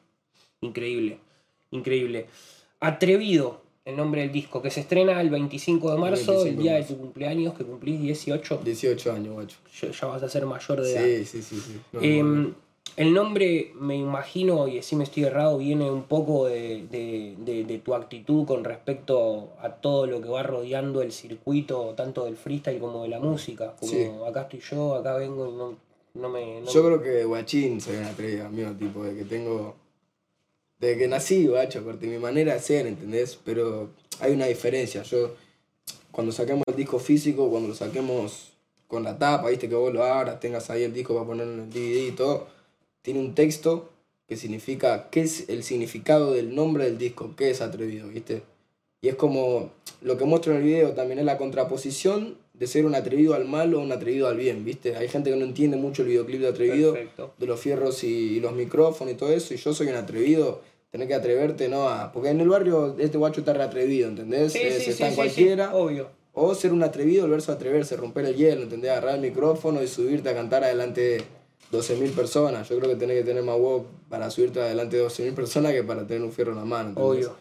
Increíble, 0.60 1.18
increíble. 1.70 2.26
Atrevido, 2.80 3.60
el 3.84 3.96
nombre 3.96 4.22
del 4.22 4.32
disco, 4.32 4.60
que 4.62 4.70
se 4.70 4.80
estrena 4.80 5.20
el 5.20 5.30
25 5.30 5.92
de 5.92 5.98
marzo, 5.98 6.32
25 6.32 6.46
el 6.48 6.56
día 6.62 6.72
de 6.74 6.80
marzo. 6.80 6.94
tu 6.94 7.00
cumpleaños, 7.00 7.54
que 7.54 7.64
cumplís 7.64 8.00
18. 8.00 8.60
18 8.64 9.12
años, 9.12 9.34
guacho. 9.34 9.56
Ya- 9.80 10.06
vas 10.08 10.22
a 10.22 10.28
ser 10.28 10.46
mayor 10.46 10.80
de 10.80 10.92
edad. 10.92 11.24
Sí, 11.24 11.42
sí, 11.42 11.42
sí. 11.42 11.80
no, 11.92 12.00
Em, 12.00 12.42
no. 12.48 12.54
El 12.96 13.12
nombre, 13.12 13.72
me 13.74 13.96
imagino, 13.96 14.68
y 14.68 14.80
si 14.82 14.94
me 14.94 15.02
estoy 15.04 15.24
errado, 15.24 15.58
viene 15.58 15.90
un 15.90 16.04
poco 16.04 16.46
de, 16.46 16.86
de- 16.86 17.34
de- 17.38 17.64
de 17.64 17.78
tu 17.78 17.92
actitud 17.94 18.46
con 18.46 18.62
respecto 18.62 19.48
a 19.60 19.70
todo 19.70 20.06
lo 20.06 20.20
que 20.20 20.28
va 20.28 20.44
rodeando 20.44 21.02
el 21.02 21.10
circuito, 21.10 21.94
tanto 21.96 22.24
del 22.24 22.36
freestyle 22.36 22.78
como 22.78 23.02
de 23.02 23.08
la 23.08 23.18
música. 23.18 23.74
Como 23.80 23.90
Sí. 23.90 24.06
acá 24.28 24.42
estoy 24.42 24.60
yo, 24.60 24.94
acá 24.94 25.16
vengo 25.16 25.48
y 25.48 25.52
no, 25.52 25.76
no 26.14 26.28
me. 26.28 26.60
no 26.60 26.70
Yo 26.70 26.82
me- 26.84 26.88
creo 26.98 27.02
que 27.02 27.24
guachín 27.24 27.80
soy 27.80 27.96
una 27.96 28.10
atrevido, 28.10 28.46
amigo, 28.46 28.70
tipo, 28.78 29.02
de 29.02 29.16
que 29.16 29.24
tengo. 29.24 29.74
Desde 30.78 30.98
que 30.98 31.08
nací, 31.08 31.46
guacho, 31.48 31.82
porque 31.82 32.06
mi 32.06 32.18
manera 32.18 32.54
de 32.54 32.60
ser, 32.60 32.86
¿entendés? 32.86 33.38
Pero 33.44 33.90
hay 34.20 34.32
una 34.32 34.46
diferencia. 34.46 35.02
Yo, 35.02 35.34
cuando 36.12 36.30
saquemos 36.32 36.62
el 36.68 36.76
disco 36.76 36.98
físico, 37.00 37.48
cuando 37.50 37.68
lo 37.70 37.74
saquemos 37.74 38.52
con 38.86 39.02
la 39.02 39.18
tapa, 39.18 39.48
viste, 39.48 39.68
que 39.68 39.74
vos 39.74 39.92
lo 39.92 40.04
abras, 40.04 40.38
tengas 40.38 40.70
ahí 40.70 40.84
el 40.84 40.92
disco 40.92 41.14
para 41.14 41.26
ponerlo 41.26 41.54
en 41.54 41.60
el 41.60 41.70
DVD 41.70 42.08
y 42.08 42.12
todo, 42.12 42.46
tiene 43.04 43.20
un 43.20 43.34
texto 43.34 43.90
que 44.26 44.36
significa, 44.38 45.08
¿qué 45.10 45.20
es 45.20 45.48
el 45.50 45.62
significado 45.62 46.32
del 46.32 46.54
nombre 46.54 46.84
del 46.86 46.96
disco? 46.96 47.34
¿Qué 47.36 47.50
es 47.50 47.60
atrevido, 47.60 48.08
viste? 48.08 48.42
Y 49.02 49.08
es 49.08 49.16
como 49.16 49.70
lo 50.00 50.16
que 50.16 50.24
muestro 50.24 50.52
en 50.52 50.58
el 50.58 50.64
video 50.64 50.92
también 50.92 51.18
es 51.18 51.26
la 51.26 51.36
contraposición 51.36 52.38
de 52.54 52.66
ser 52.66 52.86
un 52.86 52.94
atrevido 52.94 53.34
al 53.34 53.44
mal 53.44 53.74
o 53.74 53.80
un 53.80 53.92
atrevido 53.92 54.28
al 54.28 54.38
bien, 54.38 54.64
¿viste? 54.64 54.96
Hay 54.96 55.08
gente 55.08 55.28
que 55.30 55.36
no 55.36 55.44
entiende 55.44 55.76
mucho 55.76 56.00
el 56.02 56.08
videoclip 56.08 56.40
de 56.40 56.48
atrevido, 56.48 56.94
Perfecto. 56.94 57.34
de 57.36 57.46
los 57.46 57.60
fierros 57.60 58.02
y, 58.04 58.36
y 58.36 58.40
los 58.40 58.52
micrófonos 58.54 59.12
y 59.12 59.16
todo 59.16 59.30
eso, 59.32 59.52
y 59.52 59.58
yo 59.58 59.74
soy 59.74 59.88
un 59.88 59.96
atrevido, 59.96 60.62
tenés 60.90 61.08
que 61.08 61.14
atreverte, 61.14 61.68
¿no? 61.68 61.86
A, 61.90 62.12
porque 62.12 62.30
en 62.30 62.40
el 62.40 62.48
barrio 62.48 62.96
este 62.98 63.18
guacho 63.18 63.40
está 63.40 63.52
re 63.52 63.64
atrevido, 63.64 64.08
¿entendés? 64.08 64.52
Sí, 64.54 64.60
Eh, 64.62 64.70
sí, 64.70 64.78
se 64.78 64.84
sí, 64.84 64.90
está 64.92 65.04
en 65.06 65.10
sí, 65.12 65.16
cualquiera. 65.16 65.66
sí, 65.68 65.72
obvio. 65.74 66.08
O 66.32 66.54
ser 66.54 66.72
un 66.72 66.82
atrevido, 66.82 67.26
el 67.26 67.30
verso 67.30 67.52
atreverse, 67.52 67.96
romper 67.96 68.24
el 68.24 68.36
hielo, 68.36 68.62
¿entendés? 68.62 68.90
Agarrar 68.92 69.16
el 69.16 69.20
micrófono 69.20 69.82
y 69.82 69.86
subirte 69.88 70.30
a 70.30 70.34
cantar 70.34 70.64
adelante 70.64 71.00
de 71.02 71.24
12.000 71.74 72.10
personas. 72.12 72.68
Yo 72.68 72.78
creo 72.78 72.90
que 72.90 72.96
tenés 72.96 73.18
que 73.18 73.24
tener 73.24 73.42
más 73.42 73.56
huevo 73.56 73.86
para 74.08 74.30
subirte 74.30 74.60
adelante 74.60 74.96
de 74.96 75.04
12.000 75.04 75.34
personas 75.34 75.72
que 75.72 75.82
para 75.82 76.06
tener 76.06 76.22
un 76.22 76.32
fierro 76.32 76.52
en 76.52 76.58
la 76.58 76.64
mano, 76.64 76.90
¿entendés? 76.90 77.26
Obvio. 77.26 77.36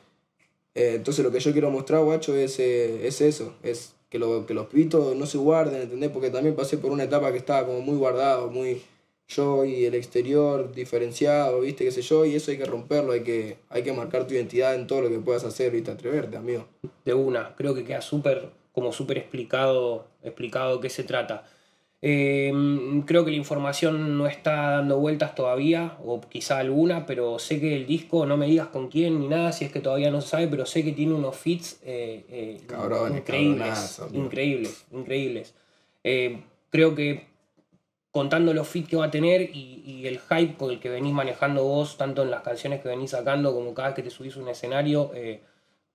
Eh, 0.75 0.93
entonces 0.95 1.23
lo 1.23 1.31
que 1.31 1.39
yo 1.39 1.51
quiero 1.51 1.69
mostrar, 1.69 2.03
guacho, 2.03 2.35
es, 2.35 2.59
eh, 2.59 3.07
es 3.07 3.21
eso, 3.21 3.53
es 3.61 3.93
que, 4.09 4.17
lo, 4.17 4.45
que 4.45 4.53
los 4.53 4.67
pibitos 4.67 5.15
no 5.15 5.25
se 5.25 5.37
guarden, 5.37 5.83
¿entendés? 5.83 6.09
Porque 6.09 6.29
también 6.29 6.55
pasé 6.55 6.77
por 6.77 6.91
una 6.91 7.03
etapa 7.03 7.31
que 7.31 7.37
estaba 7.37 7.65
como 7.65 7.81
muy 7.81 7.95
guardado, 7.95 8.49
muy 8.49 8.81
yo 9.27 9.65
y 9.65 9.85
el 9.85 9.95
exterior 9.95 10.73
diferenciado, 10.73 11.61
¿viste? 11.61 11.85
qué 11.85 11.91
sé 11.91 12.01
yo, 12.01 12.25
y 12.25 12.35
eso 12.35 12.51
hay 12.51 12.57
que 12.57 12.65
romperlo, 12.65 13.13
hay 13.13 13.23
que, 13.23 13.57
hay 13.69 13.83
que 13.83 13.93
marcar 13.93 14.27
tu 14.27 14.33
identidad 14.33 14.75
en 14.75 14.87
todo 14.87 15.01
lo 15.01 15.09
que 15.09 15.19
puedas 15.19 15.43
hacer, 15.43 15.71
¿viste? 15.71 15.91
Atreverte, 15.91 16.37
amigo. 16.37 16.65
De 17.05 17.13
una. 17.13 17.55
Creo 17.55 17.73
que 17.73 17.83
queda 17.83 18.01
súper, 18.01 18.49
como 18.73 18.91
súper 18.91 19.17
explicado, 19.17 20.07
explicado 20.23 20.79
qué 20.79 20.89
se 20.89 21.03
trata. 21.03 21.45
Eh, 22.05 22.51
creo 23.05 23.23
que 23.23 23.31
la 23.31 23.37
información 23.37 24.17
no 24.17 24.27
está 24.27 24.71
dando 24.71 24.99
vueltas 24.99 25.35
todavía, 25.35 25.97
o 26.03 26.19
quizá 26.19 26.59
alguna, 26.59 27.05
pero 27.05 27.39
sé 27.39 27.61
que 27.61 27.77
el 27.77 27.87
disco, 27.87 28.25
no 28.25 28.35
me 28.35 28.45
digas 28.45 28.67
con 28.67 28.89
quién 28.89 29.21
ni 29.21 29.29
nada, 29.29 29.53
si 29.53 29.63
es 29.63 29.71
que 29.71 29.79
todavía 29.79 30.11
no 30.11 30.19
se 30.19 30.27
sabe, 30.27 30.49
pero 30.49 30.65
sé 30.65 30.83
que 30.83 30.91
tiene 30.91 31.13
unos 31.13 31.37
fits 31.37 31.79
eh, 31.85 32.25
eh, 32.27 32.57
increíbles, 33.15 34.01
increíbles, 34.11 34.85
increíbles. 34.91 35.55
Creo 36.69 36.93
que 36.93 37.27
contando 38.11 38.53
los 38.53 38.67
fits 38.67 38.89
que 38.89 38.97
va 38.97 39.05
a 39.05 39.11
tener 39.11 39.41
y, 39.53 39.81
y 39.85 40.05
el 40.05 40.19
hype 40.19 40.55
con 40.57 40.71
el 40.71 40.81
que 40.81 40.89
venís 40.89 41.13
manejando 41.13 41.63
vos, 41.63 41.95
tanto 41.95 42.23
en 42.23 42.31
las 42.31 42.41
canciones 42.41 42.81
que 42.81 42.89
venís 42.89 43.11
sacando 43.11 43.53
como 43.53 43.73
cada 43.73 43.87
vez 43.87 43.95
que 43.95 44.03
te 44.03 44.09
subís 44.09 44.35
a 44.35 44.41
un 44.41 44.49
escenario, 44.49 45.09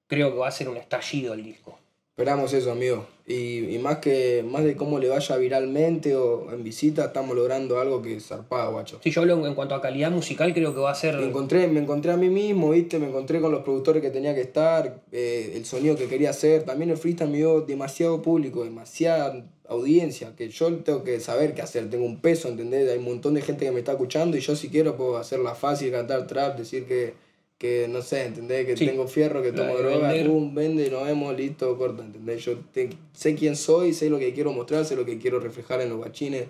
creo 0.06 0.32
que 0.32 0.38
va 0.38 0.48
a 0.48 0.52
ser 0.52 0.70
un 0.70 0.78
estallido 0.78 1.34
el 1.34 1.44
disco. 1.44 1.78
Esperamos 2.18 2.52
eso, 2.52 2.72
amigo. 2.72 3.06
Y, 3.28 3.72
y 3.72 3.78
más 3.78 3.98
que 3.98 4.44
más 4.44 4.64
de 4.64 4.74
cómo 4.74 4.98
le 4.98 5.08
vaya 5.08 5.36
viralmente 5.36 6.16
o 6.16 6.52
en 6.52 6.64
visita, 6.64 7.04
estamos 7.04 7.36
logrando 7.36 7.78
algo 7.78 8.02
que 8.02 8.16
es 8.16 8.26
zarpado, 8.26 8.72
guacho. 8.72 8.98
Si 9.04 9.12
yo 9.12 9.20
hablo 9.20 9.46
en 9.46 9.54
cuanto 9.54 9.76
a 9.76 9.80
calidad 9.80 10.10
musical, 10.10 10.52
creo 10.52 10.74
que 10.74 10.80
va 10.80 10.90
a 10.90 10.96
ser. 10.96 11.16
Me 11.16 11.26
encontré, 11.26 11.68
me 11.68 11.78
encontré 11.78 12.10
a 12.10 12.16
mí 12.16 12.28
mismo, 12.28 12.70
¿viste? 12.70 12.98
Me 12.98 13.06
encontré 13.06 13.40
con 13.40 13.52
los 13.52 13.62
productores 13.62 14.02
que 14.02 14.10
tenía 14.10 14.34
que 14.34 14.40
estar, 14.40 15.00
eh, 15.12 15.52
el 15.54 15.64
sonido 15.64 15.94
que 15.94 16.08
quería 16.08 16.30
hacer. 16.30 16.64
También 16.64 16.90
el 16.90 16.96
freestyle 16.96 17.30
me 17.30 17.36
dio 17.36 17.60
demasiado 17.60 18.20
público, 18.20 18.64
demasiada 18.64 19.46
audiencia, 19.68 20.34
que 20.34 20.48
yo 20.48 20.74
tengo 20.78 21.04
que 21.04 21.20
saber 21.20 21.54
qué 21.54 21.62
hacer. 21.62 21.88
Tengo 21.88 22.04
un 22.04 22.20
peso, 22.20 22.48
¿entendés? 22.48 22.90
Hay 22.90 22.98
un 22.98 23.04
montón 23.04 23.34
de 23.34 23.42
gente 23.42 23.64
que 23.64 23.70
me 23.70 23.78
está 23.78 23.92
escuchando 23.92 24.36
y 24.36 24.40
yo 24.40 24.56
si 24.56 24.70
quiero 24.70 24.96
puedo 24.96 25.18
hacerla 25.18 25.54
fácil, 25.54 25.92
cantar 25.92 26.26
trap, 26.26 26.58
decir 26.58 26.84
que, 26.84 27.14
que 27.58 27.88
no 27.88 28.02
sé, 28.02 28.26
¿entendés? 28.26 28.64
Que 28.66 28.76
Sí. 28.76 28.86
tengo 28.86 29.08
fierro, 29.08 29.42
que 29.42 29.50
tomo 29.52 29.76
droga, 29.76 30.12
pum, 30.24 30.54
vende, 30.54 30.88
nos 30.90 31.04
vemos, 31.04 31.36
listo, 31.36 31.76
corta, 31.76 32.04
¿entendés? 32.04 32.44
Yo 32.44 32.56
te- 32.72 32.90
sé 33.12 33.34
quién 33.34 33.56
soy, 33.56 33.92
sé 33.92 34.08
lo 34.08 34.18
que 34.20 34.32
quiero 34.32 34.52
mostrar, 34.52 34.84
sé 34.84 34.94
lo 34.94 35.04
que 35.04 35.18
quiero 35.18 35.40
reflejar 35.40 35.80
en 35.80 35.88
los 35.88 35.98
guachines. 35.98 36.46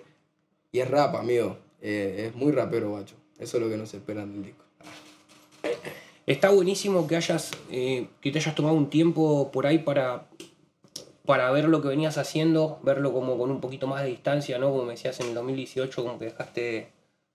Y 0.71 0.79
es 0.79 0.87
rap, 0.89 1.15
amigo. 1.15 1.57
Eh, 1.81 2.25
es 2.27 2.35
muy 2.35 2.51
rapero, 2.51 2.91
guacho. 2.91 3.15
Eso 3.39 3.57
es 3.57 3.63
lo 3.63 3.69
que 3.69 3.77
nos 3.77 3.91
esperan 3.93 4.31
del 4.33 4.43
disco. 4.43 4.63
Está 6.27 6.51
buenísimo 6.51 7.07
que 7.07 7.15
hayas 7.15 7.51
eh, 7.71 8.07
que 8.21 8.31
te 8.31 8.37
hayas 8.37 8.53
tomado 8.53 8.75
un 8.75 8.89
tiempo 8.91 9.49
por 9.51 9.65
ahí 9.65 9.79
para, 9.79 10.27
para 11.25 11.49
ver 11.51 11.65
lo 11.65 11.81
que 11.81 11.87
venías 11.87 12.19
haciendo, 12.19 12.79
verlo 12.83 13.11
como 13.13 13.35
con 13.37 13.49
un 13.49 13.59
poquito 13.61 13.87
más 13.87 14.03
de 14.03 14.09
distancia, 14.09 14.59
¿no? 14.59 14.69
Como 14.69 14.83
me 14.83 14.91
decías 14.91 15.19
en 15.21 15.29
el 15.29 15.33
2018, 15.33 16.03
como 16.03 16.19
que 16.19 16.25
dejaste 16.25 16.89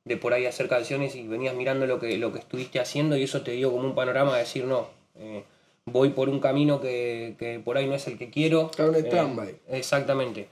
de, 0.04 0.16
por 0.16 0.34
ahí 0.34 0.46
hacer 0.46 0.68
canciones 0.68 1.14
y 1.14 1.26
venías 1.26 1.54
mirando 1.54 1.86
lo 1.86 1.98
que, 1.98 2.16
lo 2.18 2.32
que 2.32 2.38
estuviste 2.38 2.80
haciendo 2.80 3.16
y 3.16 3.22
eso 3.22 3.42
te 3.42 3.52
dio 3.52 3.70
como 3.72 3.86
un 3.86 3.94
panorama 3.94 4.34
de 4.34 4.40
decir, 4.40 4.64
no, 4.64 4.88
eh, 5.16 5.44
voy 5.86 6.10
por 6.10 6.28
un 6.28 6.40
camino 6.40 6.80
que, 6.80 7.36
que 7.38 7.58
por 7.60 7.76
ahí 7.76 7.86
no 7.86 7.94
es 7.94 8.06
el 8.06 8.18
que 8.18 8.30
quiero. 8.30 8.70
Claro, 8.70 8.92
un 8.92 8.98
Eh. 8.98 9.60
Exactamente. 9.68 10.48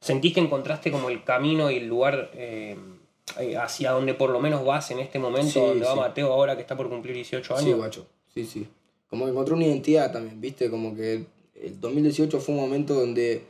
¿Sentís 0.00 0.34
que 0.34 0.40
encontraste 0.40 0.90
como 0.90 1.08
el 1.08 1.24
camino 1.24 1.70
y 1.70 1.76
el 1.76 1.86
lugar 1.86 2.30
eh, 2.34 2.76
hacia 3.58 3.92
donde 3.92 4.14
por 4.14 4.30
lo 4.30 4.40
menos 4.40 4.64
vas 4.64 4.90
en 4.90 5.00
este 5.00 5.18
momento, 5.18 5.52
Sí, 5.52 5.60
donde 5.60 5.84
va. 5.84 5.94
Mateo 5.94 6.32
ahora 6.32 6.54
que 6.54 6.62
está 6.62 6.76
por 6.76 6.88
cumplir 6.88 7.14
18 7.14 7.54
años? 7.56 7.64
Sí, 7.64 7.72
guacho. 7.72 8.06
Sí, 8.32 8.44
sí. 8.44 8.68
Como 9.08 9.24
que 9.24 9.30
encontré 9.30 9.54
una 9.54 9.64
identidad 9.66 10.12
también, 10.12 10.40
¿viste? 10.40 10.70
Como 10.70 10.94
que 10.94 11.24
el 11.54 11.80
2018 11.80 12.38
fue 12.40 12.54
un 12.54 12.60
momento 12.60 12.94
donde 12.94 13.42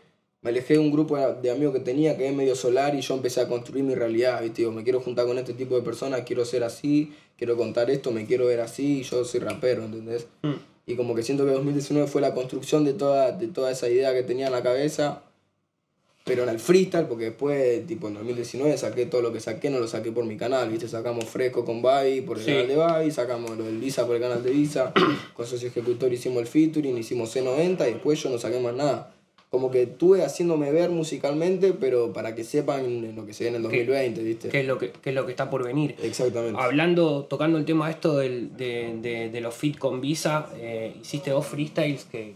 me 0.47 0.51
alejé 0.51 0.75
de 0.75 0.79
un 0.79 0.93
grupo 0.93 1.17
de 1.19 1.51
amigos 1.51 1.75
que 1.75 1.81
tenía, 1.81 2.17
que 2.17 2.29
es 2.29 2.33
medio 2.33 2.55
solar, 2.55 2.95
y 2.95 3.01
yo 3.01 3.15
empecé 3.15 3.41
a 3.41 3.49
construir 3.49 3.83
mi 3.83 3.97
realidad, 3.97 4.41
¿viste? 4.41 4.63
Digo, 4.63 4.71
me 4.71 4.85
quiero 4.85 5.01
juntar 5.01 5.27
con 5.27 5.37
este 5.39 5.55
tipo 5.55 5.75
de 5.75 5.83
personas, 5.83 6.21
quiero 6.25 6.45
ser 6.45 6.63
así, 6.63 7.13
quiero 7.37 7.57
contar 7.57 7.91
esto, 7.91 8.13
me 8.13 8.27
quiero 8.27 8.47
ver 8.47 8.61
así, 8.61 9.01
y 9.01 9.03
yo 9.03 9.25
soy 9.25 9.41
rapero, 9.41 9.85
¿entendés? 9.85 10.29
Mm. 10.43 10.53
Y 10.87 10.95
como 10.95 11.17
que 11.17 11.25
siento 11.25 11.45
que 11.45 11.51
2019 11.51 12.07
fue 12.07 12.21
la 12.21 12.33
construcción 12.33 12.85
de 12.85 12.93
toda, 12.93 13.33
de 13.33 13.49
toda 13.49 13.73
esa 13.73 13.89
idea 13.89 14.15
que 14.15 14.23
tenía 14.23 14.47
en 14.47 14.53
la 14.53 14.63
cabeza, 14.63 15.25
pero 16.25 16.45
en 16.45 16.49
el 16.49 16.61
freestyle, 16.61 17.07
porque 17.07 17.25
después, 17.25 17.85
tipo 17.89 18.07
en 18.07 18.15
2019, 18.15 18.79
saqué 18.79 19.07
todo 19.07 19.23
lo 19.23 19.33
que 19.33 19.41
saqué, 19.41 19.69
no 19.69 19.81
lo 19.81 19.89
saqué 19.89 20.13
por 20.13 20.25
mi 20.27 20.37
canal, 20.37 20.69
¿viste? 20.71 20.87
Sacamos 20.87 21.25
Fresco 21.25 21.65
con 21.65 21.83
Babi 21.83 22.21
por 22.21 22.39
el 22.39 22.45
Sí. 22.45 22.51
canal 22.53 22.69
de 22.69 22.77
Babi, 22.77 23.11
sacamos 23.11 23.57
lo 23.59 23.65
del 23.65 23.79
Visa 23.79 24.07
por 24.07 24.15
el 24.15 24.23
canal 24.23 24.45
de 24.45 24.51
Visa, 24.51 24.93
con 25.35 25.45
Socio 25.45 25.67
Ejecutor 25.67 26.13
hicimos 26.13 26.39
el 26.43 26.47
featuring, 26.47 26.97
hicimos 26.99 27.35
C90 27.35 27.89
y 27.89 27.95
después 27.95 28.23
yo 28.23 28.31
no 28.31 28.39
saqué 28.39 28.61
más 28.61 28.75
nada. 28.75 29.13
Como 29.51 29.71
que 29.71 29.83
estuve 29.83 30.25
haciéndome 30.25 30.73
ver 30.73 30.91
musicalmente, 30.91 31.73
pero 31.73 32.13
para 32.13 32.35
que 32.35 32.43
sepan 32.45 33.15
lo 33.15 33.25
que 33.25 33.33
se 33.33 33.45
ve 33.45 33.51
en 33.51 33.57
el 33.57 33.63
2020, 33.63 34.23
¿viste? 34.23 34.49
¿Qué 34.49 34.61
es 34.61 34.67
lo 34.67 34.77
que, 34.77 34.91
qué 34.91 35.11
es 35.11 35.15
lo 35.15 35.25
que 35.25 35.31
está 35.33 35.49
por 35.49 35.65
venir? 35.65 35.95
Exactamente. 36.03 36.61
Hablando, 36.61 37.25
tocando 37.25 37.57
el 37.57 37.65
tema 37.65 37.89
esto 37.91 38.17
del, 38.19 38.57
de, 38.57 38.97
de, 39.01 39.31
de 39.31 39.41
los 39.41 39.55
fit 39.55 39.79
con 39.79 40.01
Visa, 40.01 40.49
eh, 40.57 40.95
hiciste 41.01 41.31
dos 41.31 41.47
freestyles 41.47 42.05
que, 42.05 42.35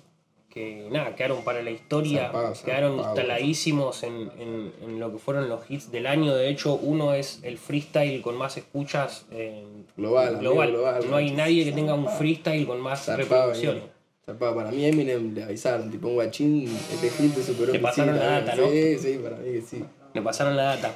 que 0.48 0.88
nada, 0.90 1.14
quedaron 1.16 1.42
para 1.44 1.62
la 1.62 1.70
historia, 1.72 2.30
quedaron 2.64 2.98
instaladísimos 2.98 4.02
en, 4.04 4.30
en, 4.38 4.72
en 4.82 5.00
lo 5.00 5.12
que 5.12 5.18
fueron 5.18 5.48
los 5.48 5.68
hits 5.68 5.90
del 5.90 6.06
año. 6.06 6.34
De 6.34 6.48
hecho, 6.48 6.74
uno 6.74 7.14
es 7.14 7.40
el 7.42 7.58
freestyle 7.58 8.22
con 8.22 8.36
más 8.36 8.56
escuchas 8.56 9.26
eh, 9.32 9.64
Global, 9.96 10.36
amigo, 10.36 10.54
global. 10.54 11.04
No 11.10 11.16
hay 11.16 11.32
nadie 11.32 11.64
que 11.64 11.72
tenga 11.72 11.94
un 11.94 12.08
freestyle 12.08 12.66
con 12.66 12.80
más 12.80 13.04
Zarpado, 13.04 13.22
reproducciones. 13.48 13.82
amigo. 13.82 13.99
Zarpado. 14.24 14.54
Para 14.54 14.70
mí 14.70 14.84
Eminem 14.84 15.34
le 15.34 15.42
avisaron, 15.44 15.90
tipo 15.90 16.08
un 16.08 16.14
guachín, 16.14 16.66
este 16.92 17.10
hit 17.10 17.34
te 17.34 17.42
superó 17.42 17.72
Le 17.72 17.78
pasaron 17.80 18.16
la 18.16 18.40
data, 18.40 18.54
¿no? 18.56 18.70
Sí, 18.70 18.98
sí, 18.98 19.18
para 19.22 19.36
mí 19.36 19.52
que 19.52 19.62
sí. 19.62 19.84
Me 20.14 20.22
pasaron 20.22 20.56
la 20.56 20.62
data. 20.76 20.94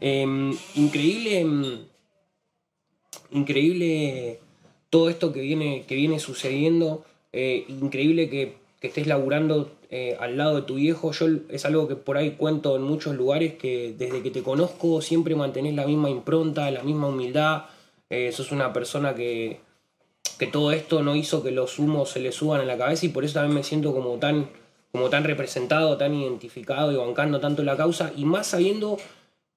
Eh, 0.00 0.26
increíble. 0.76 1.44
mm, 1.44 1.78
Increíble 3.32 4.40
todo 4.90 5.08
esto 5.08 5.32
que 5.32 5.40
viene, 5.40 5.84
que 5.86 5.94
viene 5.94 6.18
sucediendo. 6.18 7.04
eh, 7.32 7.64
increíble 7.68 8.28
que, 8.28 8.54
que 8.80 8.88
estés 8.88 9.06
laburando 9.06 9.70
eh, 9.90 10.16
al 10.18 10.36
lado 10.36 10.56
de 10.56 10.62
tu 10.62 10.74
viejo. 10.74 11.12
Yo 11.12 11.26
es 11.48 11.64
algo 11.64 11.86
que 11.86 11.94
por 11.96 12.16
ahí 12.16 12.32
cuento 12.32 12.74
en 12.76 12.82
muchos 12.82 13.14
lugares 13.14 13.54
que 13.54 13.94
desde 13.96 14.22
que 14.22 14.30
te 14.32 14.42
conozco 14.42 15.00
siempre 15.00 15.36
mantenés 15.36 15.74
la 15.74 15.86
misma 15.86 16.10
impronta, 16.10 16.70
la 16.72 16.82
misma 16.82 17.06
humildad. 17.08 17.64
Eh, 18.10 18.32
sos 18.32 18.50
una 18.50 18.72
persona 18.72 19.14
que, 19.14 19.60
que 20.38 20.46
todo 20.46 20.72
esto 20.72 21.02
no 21.02 21.16
hizo 21.16 21.42
que 21.42 21.50
los 21.50 21.78
humos 21.78 22.10
se 22.10 22.20
le 22.20 22.32
suban 22.32 22.60
a 22.60 22.64
la 22.64 22.76
cabeza 22.76 23.06
y 23.06 23.10
por 23.10 23.24
eso 23.24 23.34
también 23.34 23.54
me 23.54 23.62
siento 23.62 23.92
como 23.92 24.18
tan, 24.18 24.48
como 24.92 25.08
tan 25.10 25.24
representado, 25.24 25.96
tan 25.96 26.14
identificado 26.14 26.92
y 26.92 26.96
bancando 26.96 27.40
tanto 27.40 27.62
la 27.62 27.76
causa 27.76 28.12
y 28.16 28.24
más 28.24 28.48
sabiendo 28.48 28.98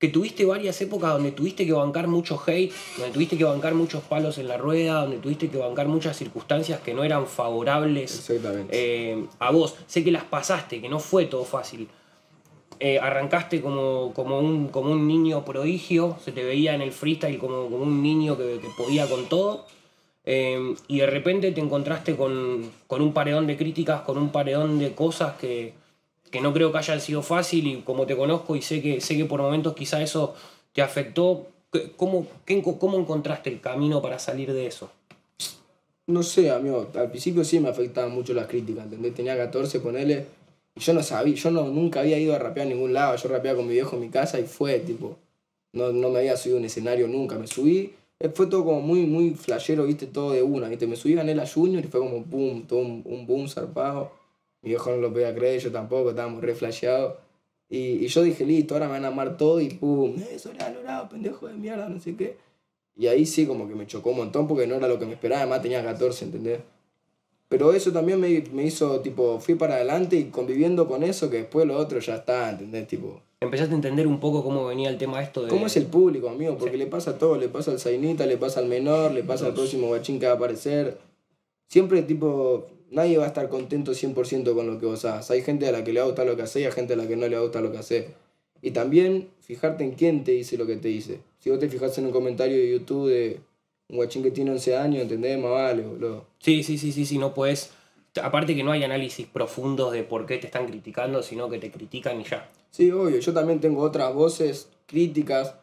que 0.04 0.10
tuviste 0.10 0.44
varias 0.44 0.82
épocas 0.82 1.14
donde 1.14 1.32
tuviste 1.32 1.66
que 1.66 1.72
bancar 1.72 2.10
mucho 2.10 2.38
hate, 2.46 2.74
donde 2.98 3.14
tuviste 3.14 3.38
que 3.38 3.46
bancar 3.46 3.74
muchos 3.74 4.04
palos 4.04 4.38
en 4.38 4.50
la 4.50 4.58
rueda, 4.58 5.04
donde 5.04 5.18
tuviste 5.20 5.48
que 5.48 5.58
bancar 5.58 5.88
muchas 5.88 6.18
circunstancias 6.18 6.82
que 6.82 6.94
no 6.94 7.06
eran 7.06 7.26
favorables 7.26 8.30
eh, 8.70 9.26
a 9.40 9.52
vos. 9.52 9.76
Sé 9.88 10.04
que 10.04 10.12
las 10.12 10.26
pasaste, 10.26 10.82
que 10.82 10.90
no 10.90 11.00
fue 11.00 11.24
todo 11.28 11.46
fácil. 11.46 11.88
Eh, 12.82 13.00
arrancaste 13.00 13.62
como, 13.62 14.12
como, 14.14 14.40
un, 14.40 14.68
como 14.68 14.92
un 14.92 15.08
niño 15.08 15.46
prodigio, 15.46 16.18
se 16.22 16.34
te 16.34 16.44
veía 16.44 16.76
en 16.76 16.82
el 16.82 16.92
freestyle 16.92 17.38
como, 17.38 17.70
como 17.70 17.84
un 17.84 18.04
niño 18.04 18.38
que, 18.38 18.60
que 18.60 18.68
podía 18.76 19.08
con 19.08 19.30
todo. 19.30 19.66
Eh, 20.26 20.74
y 20.88 21.00
de 21.00 21.06
repente 21.08 21.52
te 21.52 21.60
encontraste 21.62 22.16
con, 22.16 22.70
con 22.88 23.02
un 23.02 23.14
paredón 23.14 23.46
de 23.48 23.58
críticas, 23.58 24.02
con 24.02 24.18
un 24.18 24.32
paredón 24.32 24.80
de 24.80 24.94
cosas 24.94 25.36
que, 25.38 25.74
que 26.32 26.40
no 26.42 26.54
creo 26.54 26.72
que 26.72 26.78
hayan 26.78 27.02
sido 27.02 27.22
fácil 27.22 27.68
y 27.68 27.82
como 27.82 28.06
te 28.06 28.16
conozco 28.16 28.56
y 28.56 28.62
sé 28.62 28.82
que, 28.82 29.02
sé 29.02 29.18
que 29.18 29.26
por 29.26 29.42
momentos 29.42 29.74
quizá 29.76 30.02
eso 30.02 30.34
te 30.72 30.82
afectó, 30.82 31.48
¿qué- 31.72 31.92
¿cómo, 31.98 32.26
qué- 32.46 32.64
cómo 32.64 32.98
encontraste 32.98 33.50
el 33.50 33.60
camino 33.60 34.02
para 34.02 34.18
salir 34.18 34.54
de 34.54 34.66
eso? 34.68 34.90
No 36.08 36.22
sé, 36.24 36.52
amigo, 36.52 36.90
al 36.96 37.10
principio 37.10 37.44
sí 37.46 37.60
me 37.60 37.70
afectaban 37.70 38.12
mucho 38.12 38.34
las 38.34 38.48
críticas, 38.48 38.86
¿entendés? 38.86 39.14
Tenía 39.14 39.38
14, 39.38 39.80
ponele, 39.80 40.26
y 40.76 40.80
yo 40.82 40.94
no 40.94 41.02
sabía, 41.02 41.36
yo 41.36 41.50
no, 41.52 41.64
nunca 41.70 42.02
había 42.02 42.18
ido 42.20 42.36
a 42.36 42.40
rapear 42.40 42.68
a 42.68 42.70
ningún 42.70 42.94
lado, 42.94 43.16
yo 43.16 43.30
rapeaba 43.30 43.58
con 43.58 43.68
mi 43.68 43.74
viejo 43.74 43.96
en 43.96 44.02
mi 44.02 44.10
casa 44.10 44.38
y 44.40 44.44
fue, 44.44 44.80
tipo, 44.80 45.18
no, 45.72 45.94
no 45.94 46.10
me 46.10 46.20
había 46.20 46.36
subido 46.36 46.58
a 46.58 46.60
un 46.60 46.66
escenario 46.66 47.08
nunca, 47.08 47.38
me 47.38 47.48
subí, 47.48 47.94
fue 48.30 48.48
todo 48.48 48.64
como 48.64 48.82
muy, 48.82 49.06
muy 49.06 49.32
flashero, 49.32 49.86
viste, 49.86 50.08
todo 50.08 50.32
de 50.32 50.44
una, 50.44 50.70
viste, 50.70 50.88
me 50.88 50.96
subí, 50.96 51.16
gané 51.16 51.36
la 51.36 51.48
Junior 51.48 51.84
y 51.84 51.88
fue 51.88 52.00
como 52.00 52.22
boom, 52.22 52.66
todo 52.68 52.80
un, 52.80 53.02
un 53.06 53.26
boom 53.26 53.50
zarpado, 53.50 54.12
mi 54.62 54.70
viejo 54.70 54.92
no 54.92 54.98
lo 54.98 55.12
podía 55.12 55.34
creer, 55.36 55.62
yo 55.62 55.72
tampoco, 55.72 56.12
estábamos 56.12 56.42
re 56.42 56.56
flasheados, 56.56 57.16
y, 57.76 58.06
yo 58.06 58.22
dije, 58.22 58.46
listo, 58.46 58.76
ahora 58.76 58.86
me 58.86 58.94
van 58.94 59.06
a 59.06 59.08
amar 59.08 59.36
todo 59.36 59.60
y 59.60 59.70
pum, 59.70 60.16
eh, 60.20 60.38
Solano, 60.38 60.76
logrado, 60.76 61.10
pendejo 61.10 61.48
de 61.48 61.56
mierda, 61.56 61.90
no 61.90 62.00
sé 62.00 62.16
qué. 62.16 62.38
Y 62.96 63.08
ahí 63.08 63.26
sí 63.26 63.48
como 63.48 63.68
que 63.68 63.74
me 63.74 63.88
chocó 63.88 64.12
un 64.12 64.18
montón 64.18 64.48
porque 64.48 64.68
no 64.68 64.76
era 64.76 64.88
lo 64.88 65.00
que 65.00 65.08
me 65.08 65.14
esperaba, 65.14 65.42
además 65.42 65.64
tenía 65.64 65.84
14, 65.84 66.26
¿entendés? 66.26 66.60
Pero 67.50 67.74
eso 67.74 67.92
también 67.92 68.20
me, 68.20 68.44
me 68.54 68.64
hizo, 68.64 69.02
tipo, 69.02 69.40
fui 69.40 69.56
para 69.56 69.76
adelante 69.76 70.16
y 70.18 70.26
conviviendo 70.26 70.88
con 70.88 71.02
eso, 71.02 71.32
que 71.32 71.38
después 71.38 71.66
lo 71.66 71.76
otro 71.76 72.00
ya 72.00 72.18
está, 72.18 72.52
¿entendés? 72.52 72.88
Tipo, 72.88 73.22
Empezaste 73.44 73.74
a 73.74 73.76
entender 73.76 74.08
un 74.08 74.20
poco 74.20 74.44
cómo 74.44 74.66
venía 74.66 74.90
el 74.90 74.98
tema 74.98 75.22
esto 75.22 75.44
de... 75.44 75.50
¿cómo 75.50 75.68
es 75.68 75.78
el 75.78 75.86
público, 75.86 76.30
amigo? 76.30 76.58
Porque 76.58 76.78
le 76.78 76.88
pasa 76.88 77.12
a 77.12 77.18
todo, 77.18 77.38
le 77.38 77.50
pasa 77.50 77.72
al 77.72 77.80
Zainita, 77.80 78.26
le 78.26 78.38
pasa 78.38 78.60
al 78.60 78.68
menor, 78.68 79.12
le 79.12 79.24
pasa 79.24 79.48
al 79.48 79.54
próximo 79.54 79.88
guachín 79.88 80.20
que 80.20 80.26
va 80.26 80.34
a 80.34 80.36
aparecer. 80.36 80.98
Siempre, 81.68 82.02
tipo, 82.04 82.68
nadie 82.92 83.18
va 83.18 83.26
a 83.26 83.28
estar 83.28 83.50
contento 83.50 83.92
100% 83.92 84.54
con 84.54 84.68
lo 84.68 84.80
que 84.80 84.86
vos 84.86 85.04
hagas. 85.06 85.30
Hay 85.32 85.42
gente 85.42 85.68
a 85.68 85.72
la 85.72 85.84
que 85.84 85.94
le 85.94 86.00
va 86.00 86.06
a 86.06 86.10
gustar 86.10 86.26
lo 86.26 86.36
que 86.36 86.44
haces 86.44 86.62
y 86.62 86.66
hay 86.66 86.72
gente 86.72 86.94
a 86.94 86.96
la 86.96 87.08
que 87.08 87.16
no 87.16 87.28
le 87.28 87.36
va 87.36 87.42
a 87.42 87.44
gustar 87.44 87.64
lo 87.64 87.72
que 87.72 87.78
haces. 87.80 88.06
Y 88.62 88.72
también 88.72 89.30
fijarte 89.42 89.84
en 89.84 89.92
quién 89.92 90.24
te 90.24 90.32
dice 90.32 90.58
lo 90.58 90.66
que 90.66 90.78
te 90.78 90.88
dice. 90.88 91.20
Si 91.40 91.50
vos 91.50 91.60
te 91.60 91.68
fijas 91.68 91.98
en 91.98 92.06
un 92.06 92.12
comentario 92.12 92.56
de 92.56 92.72
YouTube 92.72 93.10
de 93.10 93.40
un 93.90 93.98
guachín 93.98 94.24
que 94.24 94.32
tiene 94.32 94.52
11 94.52 94.78
años, 94.78 95.02
¿entendés? 95.02 95.38
Más 95.38 95.52
vale, 95.52 95.84
boludo. 95.84 96.26
Sí, 96.40 96.64
sí, 96.64 96.78
sí, 96.78 96.92
sí, 96.92 97.06
sí, 97.06 97.18
no 97.18 97.34
puedes... 97.34 97.72
Aparte 98.22 98.56
que 98.56 98.64
no 98.64 98.72
hay 98.72 98.84
análisis 98.84 99.26
profundos 99.28 99.92
de 99.92 100.04
por 100.04 100.26
qué 100.26 100.38
te 100.38 100.48
están 100.48 100.68
criticando, 100.68 101.24
sino 101.24 101.50
que 101.50 101.58
te 101.60 101.72
critican 101.72 102.22
y 102.22 102.24
ya. 102.26 102.50
Sí, 102.70 102.92
obvio. 102.92 103.18
Yo 103.20 103.34
también 103.34 103.60
tengo 103.60 103.82
otras 103.82 104.14
voces 104.14 104.70
críticas 104.86 105.56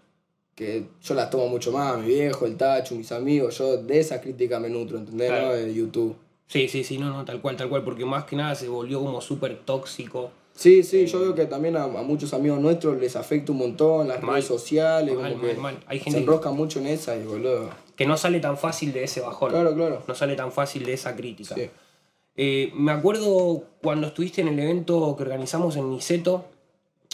que 0.54 0.84
yo 1.02 1.14
las 1.14 1.30
tomo 1.30 1.48
mucho 1.48 1.70
más. 1.72 1.98
Mi 1.98 2.06
viejo, 2.08 2.46
el 2.46 2.56
Tacho, 2.56 2.94
mis 2.94 3.12
amigos. 3.12 3.56
Yo 3.58 3.76
de 3.76 4.00
esas 4.00 4.20
críticas 4.20 4.60
me 4.60 4.68
nutro, 4.68 4.98
¿entendés? 4.98 5.28
Claro. 5.28 5.46
¿no? 5.48 5.52
De 5.54 5.72
YouTube. 5.72 6.16
Sí, 6.48 6.66
sí, 6.68 6.82
sí, 6.82 6.98
no, 6.98 7.10
no, 7.10 7.24
tal 7.24 7.40
cual, 7.40 7.56
tal 7.56 7.68
cual, 7.68 7.84
porque 7.84 8.04
más 8.04 8.24
que 8.24 8.34
nada 8.34 8.54
se 8.56 8.68
volvió 8.68 8.98
como 9.00 9.20
súper 9.20 9.58
tóxico. 9.64 10.32
Sí, 10.52 10.82
sí, 10.82 11.06
yo 11.06 11.20
veo 11.20 11.34
que 11.34 11.46
también 11.46 11.76
a, 11.76 11.84
a 11.84 11.88
muchos 12.02 12.34
amigos 12.34 12.58
nuestros 12.60 12.98
les 13.00 13.14
afecta 13.14 13.52
un 13.52 13.58
montón 13.58 14.08
las 14.08 14.20
Mal. 14.20 14.32
redes 14.34 14.46
sociales, 14.46 15.16
Mal, 15.16 15.32
como 15.34 15.44
que 15.46 15.54
mal. 15.54 15.78
Hay 15.86 15.98
se 15.98 16.04
gente 16.04 16.18
que- 16.18 16.22
enroscan 16.24 16.54
mucho 16.56 16.80
en 16.80 16.88
esa 16.88 17.16
y 17.16 17.22
boludo. 17.24 17.70
Que 17.94 18.04
no 18.04 18.16
sale 18.16 18.40
tan 18.40 18.58
fácil 18.58 18.92
de 18.92 19.04
ese 19.04 19.20
bajón. 19.20 19.50
Claro, 19.50 19.74
claro. 19.74 20.02
No 20.08 20.14
sale 20.16 20.34
tan 20.34 20.50
fácil 20.50 20.84
de 20.84 20.94
esa 20.94 21.14
crítica. 21.14 21.54
Sí. 21.54 21.70
Eh, 22.36 22.70
me 22.74 22.92
acuerdo 22.92 23.64
cuando 23.82 24.06
estuviste 24.08 24.40
en 24.40 24.48
el 24.48 24.58
evento 24.58 25.14
que 25.16 25.22
organizamos 25.22 25.76
en 25.76 25.90
Niceto, 25.90 26.44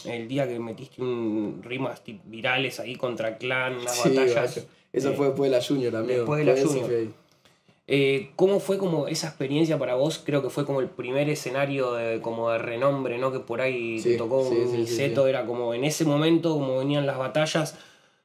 el 0.05 0.27
día 0.27 0.47
que 0.47 0.59
metiste 0.59 1.01
un, 1.01 1.61
rimas 1.63 2.01
virales 2.25 2.79
ahí 2.79 2.95
contra 2.95 3.37
Clan, 3.37 3.83
las 3.83 3.95
Sí, 3.95 4.09
batallas. 4.09 4.55
vaya. 4.55 4.67
Eso 4.93 5.11
eh, 5.11 5.13
fue 5.15 5.27
después 5.27 5.51
de 5.51 5.57
la 5.57 5.63
Junior, 5.63 5.95
amigo. 5.95 6.17
después 6.19 6.45
de 6.45 6.53
la 6.55 6.61
Junior. 6.61 7.07
Eh, 7.89 8.31
¿Cómo 8.35 8.59
fue 8.59 8.77
como 8.77 9.07
esa 9.07 9.27
experiencia 9.27 9.79
para 9.79 9.95
vos? 9.95 10.21
Creo 10.23 10.41
que 10.43 10.49
fue 10.49 10.65
como 10.65 10.81
el 10.81 10.89
primer 10.89 11.29
escenario 11.29 11.93
de, 11.93 12.19
como 12.21 12.49
de 12.51 12.57
renombre, 12.57 13.17
¿no? 13.17 13.31
Que 13.31 13.39
por 13.39 13.61
ahí 13.61 14.01
te 14.01 14.17
tocó 14.17 14.43
sí, 14.49 14.55
un 14.55 14.73
Niceto, 14.77 15.25
era 15.27 15.45
como 15.45 15.73
en 15.73 15.85
ese 15.85 16.03
momento, 16.03 16.53
como 16.53 16.79
venían 16.79 17.05
las 17.05 17.17
batallas, 17.17 17.77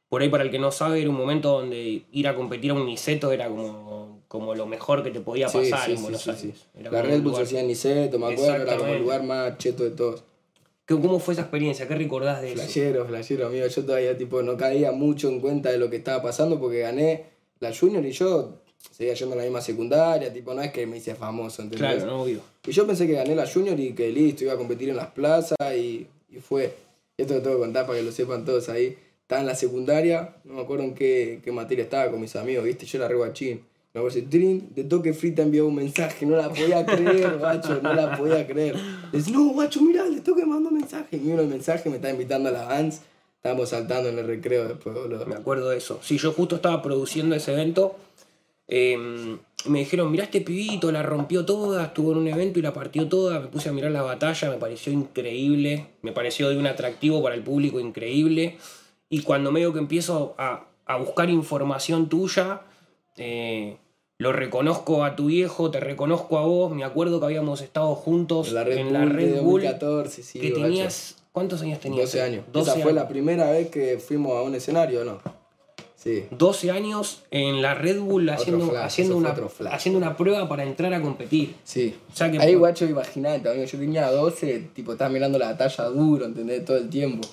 por 0.08 0.20
ahí 0.20 0.28
para 0.28 0.42
el 0.42 0.50
que 0.50 0.58
no 0.58 0.72
sabe, 0.72 1.00
era 1.00 1.10
un 1.10 1.16
momento 1.16 1.52
donde 1.52 2.02
ir 2.10 2.28
a 2.28 2.34
competir 2.34 2.72
a 2.72 2.74
un 2.74 2.86
Niceto 2.86 3.30
era 3.30 3.48
como, 3.48 4.11
como 4.32 4.54
lo 4.54 4.64
mejor 4.64 5.02
que 5.02 5.10
te 5.10 5.20
podía 5.20 5.46
pasar 5.46 5.84
sí, 5.84 5.90
en 5.90 5.96
sí, 5.98 6.02
Buenos 6.02 6.22
sí, 6.22 6.30
Aires. 6.30 6.44
sí. 6.56 6.80
Era 6.80 6.90
La 6.90 7.02
Red 7.02 7.20
Bull 7.20 7.34
en 7.54 7.66
Niceto, 7.66 8.18
me 8.18 8.32
acuerdo, 8.32 8.62
era 8.62 8.76
como 8.78 8.94
el 8.94 9.02
lugar 9.02 9.22
más 9.24 9.58
cheto 9.58 9.84
de 9.84 9.90
todos. 9.90 10.24
¿Qué- 10.86 10.94
¿Cómo 10.94 11.18
fue 11.20 11.34
esa 11.34 11.42
experiencia? 11.42 11.86
¿Qué 11.86 11.94
recordás 11.96 12.40
de 12.40 12.48
eso? 12.54 12.62
Flashero, 12.62 13.04
flashero, 13.06 13.46
amigo. 13.48 13.66
Yo 13.66 13.84
todavía 13.84 14.16
tipo 14.16 14.40
no 14.42 14.56
caía 14.56 14.90
mucho 14.90 15.28
en 15.28 15.38
cuenta 15.40 15.70
de 15.70 15.76
lo 15.76 15.90
que 15.90 15.96
estaba 15.96 16.22
pasando 16.22 16.58
porque 16.58 16.78
gané 16.80 17.26
la 17.60 17.76
Junior 17.76 18.02
y 18.06 18.12
yo 18.12 18.62
seguía 18.90 19.12
yendo 19.12 19.34
a 19.34 19.36
la 19.36 19.42
misma 19.44 19.60
secundaria, 19.60 20.32
tipo, 20.32 20.54
no 20.54 20.62
es 20.62 20.72
que 20.72 20.86
me 20.86 20.96
hice 20.96 21.14
famoso, 21.14 21.60
¿entendés? 21.60 21.96
Claro, 21.98 22.06
no, 22.06 22.22
obvio. 22.22 22.40
Y 22.66 22.72
yo 22.72 22.86
pensé 22.86 23.06
que 23.06 23.12
gané 23.12 23.34
la 23.36 23.46
Junior 23.46 23.78
y 23.78 23.92
que 23.92 24.08
listo, 24.10 24.44
iba 24.44 24.54
a 24.54 24.56
competir 24.56 24.88
en 24.88 24.96
las 24.96 25.08
plazas 25.08 25.56
y, 25.76 26.06
y 26.30 26.36
fue. 26.40 26.74
Esto 27.18 27.34
lo 27.34 27.42
tengo 27.42 27.56
que 27.56 27.60
contar 27.62 27.84
para 27.86 27.98
que 27.98 28.04
lo 28.04 28.12
sepan 28.12 28.46
todos 28.46 28.70
ahí. 28.70 28.96
Estaba 29.20 29.42
en 29.42 29.46
la 29.46 29.54
secundaria, 29.54 30.36
no 30.44 30.54
me 30.54 30.62
acuerdo 30.62 30.84
en 30.84 30.94
qué, 30.94 31.40
qué 31.44 31.52
materia 31.52 31.84
estaba 31.84 32.10
con 32.10 32.18
mis 32.20 32.34
amigos, 32.34 32.64
¿viste? 32.64 32.86
Yo 32.86 32.96
era 32.98 33.08
re 33.08 33.14
guachín. 33.16 33.62
Me 33.94 34.06
así, 34.06 34.22
trin, 34.22 34.70
de 34.74 34.84
toque 34.84 35.12
frita 35.12 35.42
envió 35.42 35.66
un 35.66 35.74
mensaje, 35.74 36.24
no 36.24 36.36
la 36.36 36.48
podía 36.48 36.86
creer, 36.86 37.36
guacho, 37.38 37.78
no 37.82 37.92
la 37.92 38.16
podía 38.16 38.46
creer. 38.46 38.74
No, 39.30 39.50
guacho, 39.50 39.82
mirá, 39.82 40.04
de 40.04 40.20
toque 40.22 40.46
mandó 40.46 40.70
mensaje. 40.70 41.16
Y 41.16 41.20
miro 41.20 41.42
el 41.42 41.48
mensaje, 41.48 41.90
me 41.90 41.96
estaba 41.96 42.12
invitando 42.12 42.48
a 42.48 42.52
la 42.52 42.64
Vans. 42.64 43.02
Estábamos 43.36 43.68
saltando 43.68 44.08
en 44.08 44.18
el 44.18 44.26
recreo 44.26 44.66
después, 44.66 44.94
boludo. 44.94 45.26
Me 45.26 45.34
acuerdo 45.34 45.68
de 45.68 45.76
eso. 45.76 45.98
Sí, 46.02 46.16
yo 46.16 46.32
justo 46.32 46.56
estaba 46.56 46.80
produciendo 46.80 47.34
ese 47.34 47.52
evento. 47.52 47.96
Eh, 48.66 48.96
me 49.66 49.80
dijeron, 49.80 50.10
mirá 50.10 50.24
este 50.24 50.40
pibito, 50.40 50.90
la 50.90 51.02
rompió 51.02 51.44
toda, 51.44 51.84
estuvo 51.86 52.12
en 52.12 52.18
un 52.18 52.28
evento 52.28 52.58
y 52.58 52.62
la 52.62 52.72
partió 52.72 53.08
toda, 53.08 53.40
me 53.40 53.48
puse 53.48 53.68
a 53.68 53.72
mirar 53.72 53.90
la 53.90 54.02
batalla, 54.02 54.50
me 54.50 54.56
pareció 54.56 54.92
increíble, 54.92 55.88
me 56.02 56.12
pareció 56.12 56.48
de 56.48 56.56
un 56.56 56.66
atractivo 56.66 57.22
para 57.22 57.34
el 57.34 57.42
público 57.42 57.78
increíble. 57.78 58.56
Y 59.10 59.22
cuando 59.22 59.52
medio 59.52 59.72
que 59.72 59.78
empiezo 59.78 60.34
a, 60.38 60.64
a 60.86 60.96
buscar 60.96 61.28
información 61.28 62.08
tuya, 62.08 62.62
eh, 63.16 63.76
lo 64.18 64.32
reconozco 64.32 65.04
a 65.04 65.16
tu 65.16 65.26
viejo, 65.26 65.70
te 65.70 65.80
reconozco 65.80 66.38
a 66.38 66.42
vos, 66.42 66.72
me 66.72 66.84
acuerdo 66.84 67.18
que 67.18 67.26
habíamos 67.26 67.60
estado 67.60 67.94
juntos 67.94 68.48
En 68.48 68.54
la 68.54 68.64
Red 68.64 68.78
en 68.78 68.84
Bull 68.86 68.92
la 68.92 69.04
Red 69.06 69.34
de 69.34 69.40
Bull, 69.40 69.62
2014, 69.62 70.22
sí, 70.22 70.40
que 70.40 70.50
tenías... 70.50 71.16
¿Cuántos 71.32 71.62
años 71.62 71.80
tenías? 71.80 72.02
12 72.12 72.22
años. 72.22 72.44
12 72.52 72.70
Esa 72.70 72.80
fue 72.80 72.92
la 72.92 73.08
primera 73.08 73.50
vez 73.50 73.70
que 73.70 73.98
fuimos 73.98 74.36
a 74.36 74.42
un 74.42 74.54
escenario, 74.54 75.02
¿no? 75.02 75.18
Sí. 75.96 76.24
12 76.30 76.70
años 76.70 77.22
en 77.30 77.62
la 77.62 77.74
Red 77.74 78.00
Bull 78.00 78.28
haciendo, 78.28 78.68
flash, 78.68 78.84
haciendo, 78.84 79.16
una, 79.16 79.34
haciendo 79.70 79.98
una 79.98 80.16
prueba 80.16 80.48
para 80.48 80.64
entrar 80.64 80.92
a 80.92 81.00
competir. 81.00 81.54
Sí. 81.64 81.96
O 82.12 82.14
sea 82.14 82.30
que 82.30 82.38
Ahí, 82.38 82.52
por- 82.52 82.60
guacho, 82.60 82.84
imaginate, 82.84 83.48
amigo. 83.48 83.64
Yo 83.64 83.78
tenía 83.78 84.10
12, 84.10 84.70
tipo, 84.74 84.92
estaba 84.92 85.08
mirando 85.10 85.38
la 85.38 85.52
batalla 85.52 85.84
duro, 85.84 86.26
¿entendés? 86.26 86.64
Todo 86.64 86.76
el 86.76 86.90
tiempo. 86.90 87.26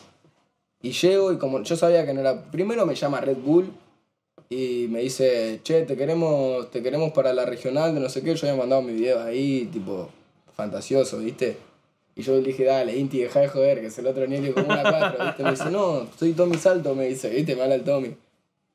Y 0.81 0.91
llego 0.91 1.33
y 1.33 1.37
como 1.37 1.61
yo 1.61 1.75
sabía 1.75 2.05
que 2.05 2.13
no 2.13 2.21
era... 2.21 2.41
Primero 2.51 2.85
me 2.85 2.95
llama 2.95 3.19
Red 3.19 3.37
Bull 3.37 3.69
y 4.49 4.87
me 4.89 5.01
dice, 5.01 5.59
che, 5.63 5.83
te 5.83 5.95
queremos, 5.95 6.71
te 6.71 6.81
queremos 6.81 7.11
para 7.13 7.33
la 7.33 7.45
regional 7.45 7.93
de 7.93 8.01
no 8.01 8.09
sé 8.09 8.23
qué. 8.23 8.33
Yo 8.35 8.47
había 8.47 8.59
mandado 8.59 8.81
mi 8.81 8.93
video 8.93 9.21
ahí, 9.21 9.69
tipo, 9.71 10.09
fantasioso, 10.55 11.19
¿viste? 11.19 11.57
Y 12.15 12.23
yo 12.23 12.35
le 12.35 12.41
dije, 12.41 12.65
dale, 12.65 12.97
Inti, 12.97 13.19
deja 13.19 13.41
de 13.41 13.47
joder, 13.47 13.79
que 13.79 13.87
es 13.87 13.99
el 13.99 14.07
otro 14.07 14.27
niño 14.27 14.53
como 14.53 14.65
una 14.65 14.81
4, 14.81 15.25
¿viste? 15.25 15.43
Me 15.43 15.51
dice, 15.51 15.69
no, 15.69 16.07
soy 16.17 16.33
Tommy 16.33 16.57
Salto, 16.57 16.95
me 16.95 17.05
dice, 17.05 17.29
¿viste? 17.29 17.55
Me 17.55 17.61
habla 17.61 17.75
el 17.75 17.83
Tommy. 17.83 18.15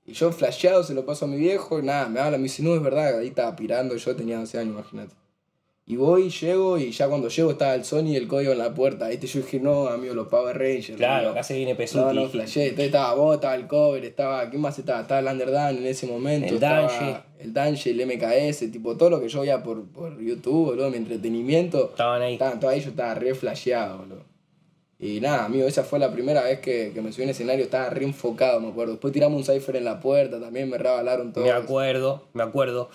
Y 0.06 0.12
yo 0.12 0.30
flasheado 0.30 0.84
se 0.84 0.94
lo 0.94 1.04
paso 1.04 1.24
a 1.24 1.28
mi 1.28 1.38
viejo 1.38 1.80
y 1.80 1.82
nada, 1.82 2.08
me 2.08 2.20
habla, 2.20 2.38
me 2.38 2.44
dice, 2.44 2.62
no, 2.62 2.74
es 2.74 2.82
verdad, 2.82 3.18
ahí 3.18 3.28
estaba 3.28 3.56
pirando, 3.56 3.96
yo 3.96 4.16
tenía 4.16 4.38
12 4.38 4.58
años, 4.58 4.74
imagínate. 4.74 5.14
Y 5.86 5.96
voy, 5.96 6.30
llego 6.30 6.78
y 6.78 6.92
ya 6.92 7.08
cuando 7.08 7.28
llego 7.28 7.50
estaba 7.50 7.74
el 7.74 7.84
Sony 7.84 8.06
y 8.12 8.16
el 8.16 8.26
código 8.26 8.52
en 8.52 8.58
la 8.58 8.72
puerta, 8.72 9.08
¿viste? 9.08 9.26
Yo 9.26 9.40
dije, 9.40 9.60
no, 9.60 9.86
amigo, 9.88 10.14
los 10.14 10.28
Power 10.28 10.56
Rangers. 10.56 10.96
Claro, 10.96 11.16
amigo". 11.16 11.32
acá 11.32 11.42
se 11.42 11.56
viene 11.56 11.72
No, 11.72 11.76
Pesuti. 11.76 12.14
no, 12.16 12.28
flashé. 12.30 12.62
Entonces 12.68 12.86
estaba 12.86 13.12
vos, 13.14 13.34
estaba 13.34 13.54
el 13.54 13.66
cover, 13.66 14.02
estaba. 14.02 14.48
¿Quién 14.48 14.62
más 14.62 14.78
estaba? 14.78 15.02
Estaba 15.02 15.20
el 15.20 15.26
Underdan 15.26 15.76
en 15.76 15.86
ese 15.86 16.06
momento. 16.06 16.48
El 16.54 16.58
Danje. 16.58 17.16
El 17.38 17.52
Danje, 17.52 17.90
el 17.90 18.06
MKS, 18.06 18.70
tipo 18.72 18.96
todo 18.96 19.10
lo 19.10 19.20
que 19.20 19.28
yo 19.28 19.42
veía 19.42 19.62
por, 19.62 19.84
por 19.88 20.18
YouTube, 20.18 20.68
boludo, 20.70 20.88
mi 20.88 20.96
entretenimiento. 20.96 21.90
Estaban 21.90 22.22
ahí. 22.22 22.32
Estaban 22.32 22.58
todos 22.60 22.72
ahí, 22.72 22.80
yo 22.80 22.88
estaba 22.88 23.14
re 23.14 23.34
flasheado, 23.34 23.98
boludo. 23.98 24.24
Y 24.98 25.20
nada, 25.20 25.44
amigo, 25.44 25.66
esa 25.66 25.84
fue 25.84 25.98
la 25.98 26.10
primera 26.12 26.44
vez 26.44 26.60
que, 26.60 26.92
que 26.94 27.02
me 27.02 27.12
subí 27.12 27.24
en 27.24 27.30
escenario, 27.30 27.62
estaba 27.64 27.90
re 27.90 28.04
enfocado, 28.04 28.58
me 28.60 28.68
acuerdo. 28.68 28.92
Después 28.92 29.12
tiramos 29.12 29.36
un 29.36 29.54
cipher 29.54 29.76
en 29.76 29.84
la 29.84 30.00
puerta, 30.00 30.40
también 30.40 30.70
me 30.70 30.78
rebalaron 30.78 31.34
todo. 31.34 31.44
Me 31.44 31.50
acuerdo, 31.50 32.28
me 32.32 32.42
acuerdo. 32.42 32.88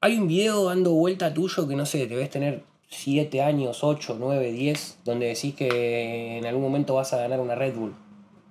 Hay 0.00 0.16
un 0.16 0.28
video 0.28 0.66
dando 0.66 0.92
vuelta 0.92 1.34
tuyo 1.34 1.66
que 1.66 1.74
no 1.74 1.84
sé, 1.84 2.06
debes 2.06 2.30
tener 2.30 2.62
7 2.88 3.42
años, 3.42 3.82
8, 3.82 4.16
9, 4.18 4.52
10, 4.52 4.98
donde 5.04 5.26
decís 5.26 5.56
que 5.56 6.38
en 6.38 6.46
algún 6.46 6.62
momento 6.62 6.94
vas 6.94 7.12
a 7.12 7.16
ganar 7.16 7.40
una 7.40 7.56
Red 7.56 7.74
Bull. 7.74 7.94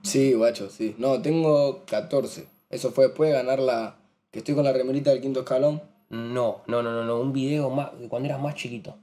Sí, 0.04 0.34
guacho, 0.34 0.70
sí. 0.70 0.94
No, 0.98 1.22
tengo 1.22 1.86
14. 1.86 2.48
Eso 2.70 2.92
fue 2.92 3.06
después 3.06 3.30
de 3.30 3.38
ganar 3.38 3.60
la. 3.60 3.98
que 4.30 4.40
estoy 4.40 4.56
con 4.56 4.66
la 4.66 4.74
remerita 4.74 5.12
del 5.12 5.22
quinto 5.22 5.40
escalón. 5.40 5.82
No, 6.10 6.64
no, 6.68 6.84
no, 6.84 6.92
no, 6.92 7.06
no, 7.06 7.20
un 7.20 7.32
video 7.32 7.70
más, 7.70 7.98
de 7.98 8.10
cuando 8.10 8.28
eras 8.28 8.42
más 8.42 8.56
chiquito. 8.56 8.98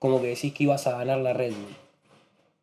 Como 0.00 0.20
que 0.20 0.28
decís 0.28 0.52
que 0.52 0.64
ibas 0.64 0.86
a 0.88 0.98
ganar 0.98 1.18
la 1.18 1.32
Red 1.32 1.52
Bull. 1.52 1.76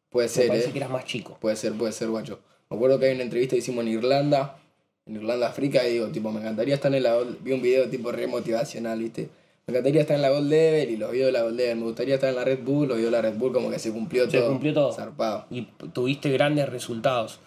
Puede 0.09 0.27
Me 0.27 0.33
ser, 0.33 0.47
parece 0.47 0.69
eh. 0.69 0.71
que 0.73 0.77
eras 0.77 0.89
más 0.89 1.05
chico. 1.05 1.37
Puede 1.39 1.55
ser, 1.55 1.73
puede 1.73 1.93
ser, 1.93 2.09
guacho. 2.09 2.39
Me 2.69 2.75
acuerdo 2.75 2.99
que 2.99 3.05
hay 3.05 3.15
una 3.15 3.23
entrevista 3.23 3.55
que 3.55 3.59
hicimos 3.59 3.85
en 3.85 3.91
Irlanda, 3.91 4.57
en 5.05 5.15
Irlanda, 5.15 5.47
África, 5.47 5.87
y 5.87 5.93
digo, 5.93 6.07
tipo, 6.07 6.31
me 6.31 6.39
encantaría 6.39 6.75
estar 6.75 6.93
en 6.93 7.03
la 7.03 7.15
Gold... 7.15 7.37
Vi 7.43 7.51
un 7.53 7.61
video 7.61 7.87
tipo 7.89 8.11
re 8.11 8.27
motivacional, 8.27 8.99
¿viste? 8.99 9.29
Me 9.67 9.71
encantaría 9.73 10.01
estar 10.01 10.15
en 10.15 10.21
la 10.21 10.29
Gold 10.29 10.49
Level 10.49 10.89
y 10.89 10.97
los 10.97 11.11
videos 11.11 11.27
de 11.27 11.31
la 11.31 11.41
Gold 11.43 11.55
Level. 11.57 11.77
Me 11.77 11.83
gustaría 11.83 12.15
estar 12.15 12.29
en 12.29 12.35
la 12.35 12.43
Red 12.43 12.59
Bull, 12.63 12.87
los 12.87 12.97
videos 12.97 13.11
de 13.11 13.17
la 13.17 13.21
Red 13.21 13.37
Bull 13.37 13.51
como 13.53 13.69
que 13.69 13.79
se 13.79 13.91
cumplió 13.91 14.29
Se 14.29 14.37
todo. 14.39 14.49
cumplió 14.49 14.73
todo. 14.73 14.93
Zarpado. 14.93 15.45
Y 15.49 15.63
tuviste 15.93 16.31
grandes 16.31 16.69
resultados. 16.69 17.39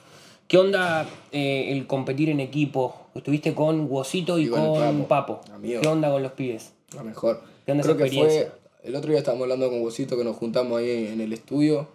¿Qué 0.48 0.56
onda 0.56 1.06
eh, 1.30 1.73
el 1.73 1.86
competir 1.86 2.28
en 2.30 2.40
equipo? 2.40 3.06
Estuviste 3.14 3.54
con 3.54 3.86
Guosito 3.86 4.38
y, 4.38 4.44
Y 4.44 4.49
con 4.49 4.60
con 4.66 5.04
Papo. 5.04 5.40
Papo. 5.42 5.52
Amigo. 5.54 5.80
¿Qué 5.80 5.88
onda 5.88 6.10
con 6.10 6.23
los 6.23 6.32
pibes? 6.32 6.73
La 6.94 7.02
mejor. 7.02 7.42
¿Qué 7.66 7.73
onda 7.73 7.82
Creo 7.84 7.97
esa 7.97 8.04
que 8.04 8.10
fue... 8.10 8.23
experiencia? 8.25 8.54
El 8.82 8.97
otro 8.97 9.10
día 9.10 9.18
estábamos 9.18 9.42
hablando 9.44 9.68
con 9.68 9.80
Bocito 9.82 10.16
que 10.16 10.25
nos 10.25 10.36
juntamos 10.36 10.78
ahí 10.78 11.08
en 11.12 11.21
el 11.21 11.32
estudio. 11.32 11.88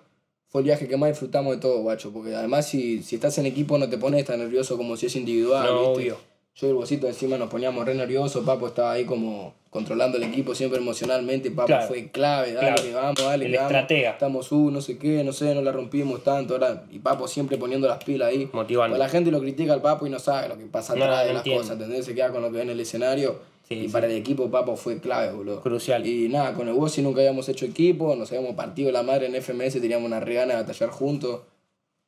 Fue 0.53 0.61
el 0.61 0.65
viaje 0.65 0.87
que 0.87 0.97
más 0.97 1.09
disfrutamos 1.09 1.55
de 1.55 1.59
todo, 1.59 1.81
guacho. 1.81 2.11
Porque 2.13 2.35
además 2.35 2.67
si, 2.67 3.01
si 3.01 3.15
estás 3.15 3.35
en 3.39 3.47
equipo 3.47 3.79
no 3.79 3.89
te 3.89 3.97
pones 3.97 4.23
tan 4.23 4.37
nervioso 4.37 4.77
como 4.77 4.95
si 4.95 5.07
es 5.07 5.15
individual, 5.15 5.65
No, 5.65 5.79
¿viste? 5.79 5.93
obvio. 6.13 6.17
Yo 6.55 6.67
y 6.67 6.69
el 6.69 6.75
Bocito 6.75 7.07
encima 7.07 7.39
nos 7.39 7.49
poníamos 7.49 7.83
re 7.83 7.95
nerviosos, 7.95 8.45
Papo 8.45 8.67
estaba 8.67 8.91
ahí 8.91 9.05
como 9.05 9.55
controlando 9.71 10.17
el 10.19 10.23
equipo 10.25 10.53
siempre 10.53 10.77
emocionalmente, 10.77 11.49
Papo 11.49 11.65
Claro. 11.65 11.87
fue 11.87 12.11
clave, 12.11 12.53
dale, 12.53 12.67
Claro. 12.67 12.83
que 12.83 12.93
vamos, 12.93 13.15
dale, 13.23 13.45
El 13.45 13.51
que 13.51 13.57
vamos. 13.57 13.71
estratega. 13.71 14.11
Estamos, 14.11 14.51
uh, 14.51 14.69
no 14.69 14.79
sé 14.79 14.99
qué, 14.99 15.23
no 15.23 15.33
sé, 15.33 15.55
no 15.55 15.63
la 15.63 15.71
rompimos 15.71 16.23
tanto, 16.23 16.53
ahora, 16.53 16.83
y 16.91 16.99
Papo 16.99 17.27
siempre 17.27 17.57
poniendo 17.57 17.87
las 17.87 18.03
pilas 18.03 18.27
ahí. 18.29 18.47
Motivando. 18.53 18.91
Pues 18.95 18.99
la 18.99 19.09
gente 19.09 19.31
lo 19.31 19.39
critica 19.39 19.73
al 19.73 19.81
Papo 19.81 20.05
y 20.05 20.11
no 20.11 20.19
sabe 20.19 20.47
lo 20.49 20.55
que 20.59 20.65
pasa 20.67 20.93
No, 20.93 21.05
atrás 21.05 21.21
no 21.21 21.27
de 21.29 21.33
las 21.33 21.43
cosas, 21.43 21.71
¿entendés? 21.71 22.05
Se 22.05 22.13
queda 22.13 22.29
con 22.31 22.43
lo 22.43 22.51
que 22.51 22.57
ve 22.57 22.61
en 22.61 22.69
el 22.69 22.79
escenario. 22.79 23.39
Sí, 23.67 23.75
y 23.75 23.85
sí. 23.87 23.93
para 23.93 24.07
el 24.07 24.13
equipo 24.13 24.49
Papo 24.51 24.75
fue 24.75 24.99
clave, 24.99 25.31
boludo. 25.31 25.61
Crucial. 25.61 26.05
Y 26.05 26.27
nada, 26.29 26.53
con 26.53 26.67
el 26.67 26.73
Bossi 26.73 27.01
nunca 27.01 27.19
habíamos 27.21 27.47
hecho 27.49 27.65
equipo, 27.65 28.15
nos 28.15 28.31
habíamos 28.31 28.55
partido 28.55 28.91
la 28.91 29.03
madre 29.03 29.27
en 29.27 29.35
FMS, 29.35 29.79
teníamos 29.79 30.05
una 30.07 30.19
re 30.19 30.33
gana 30.35 30.53
de 30.55 30.61
batallar 30.61 30.89
juntos. 30.89 31.41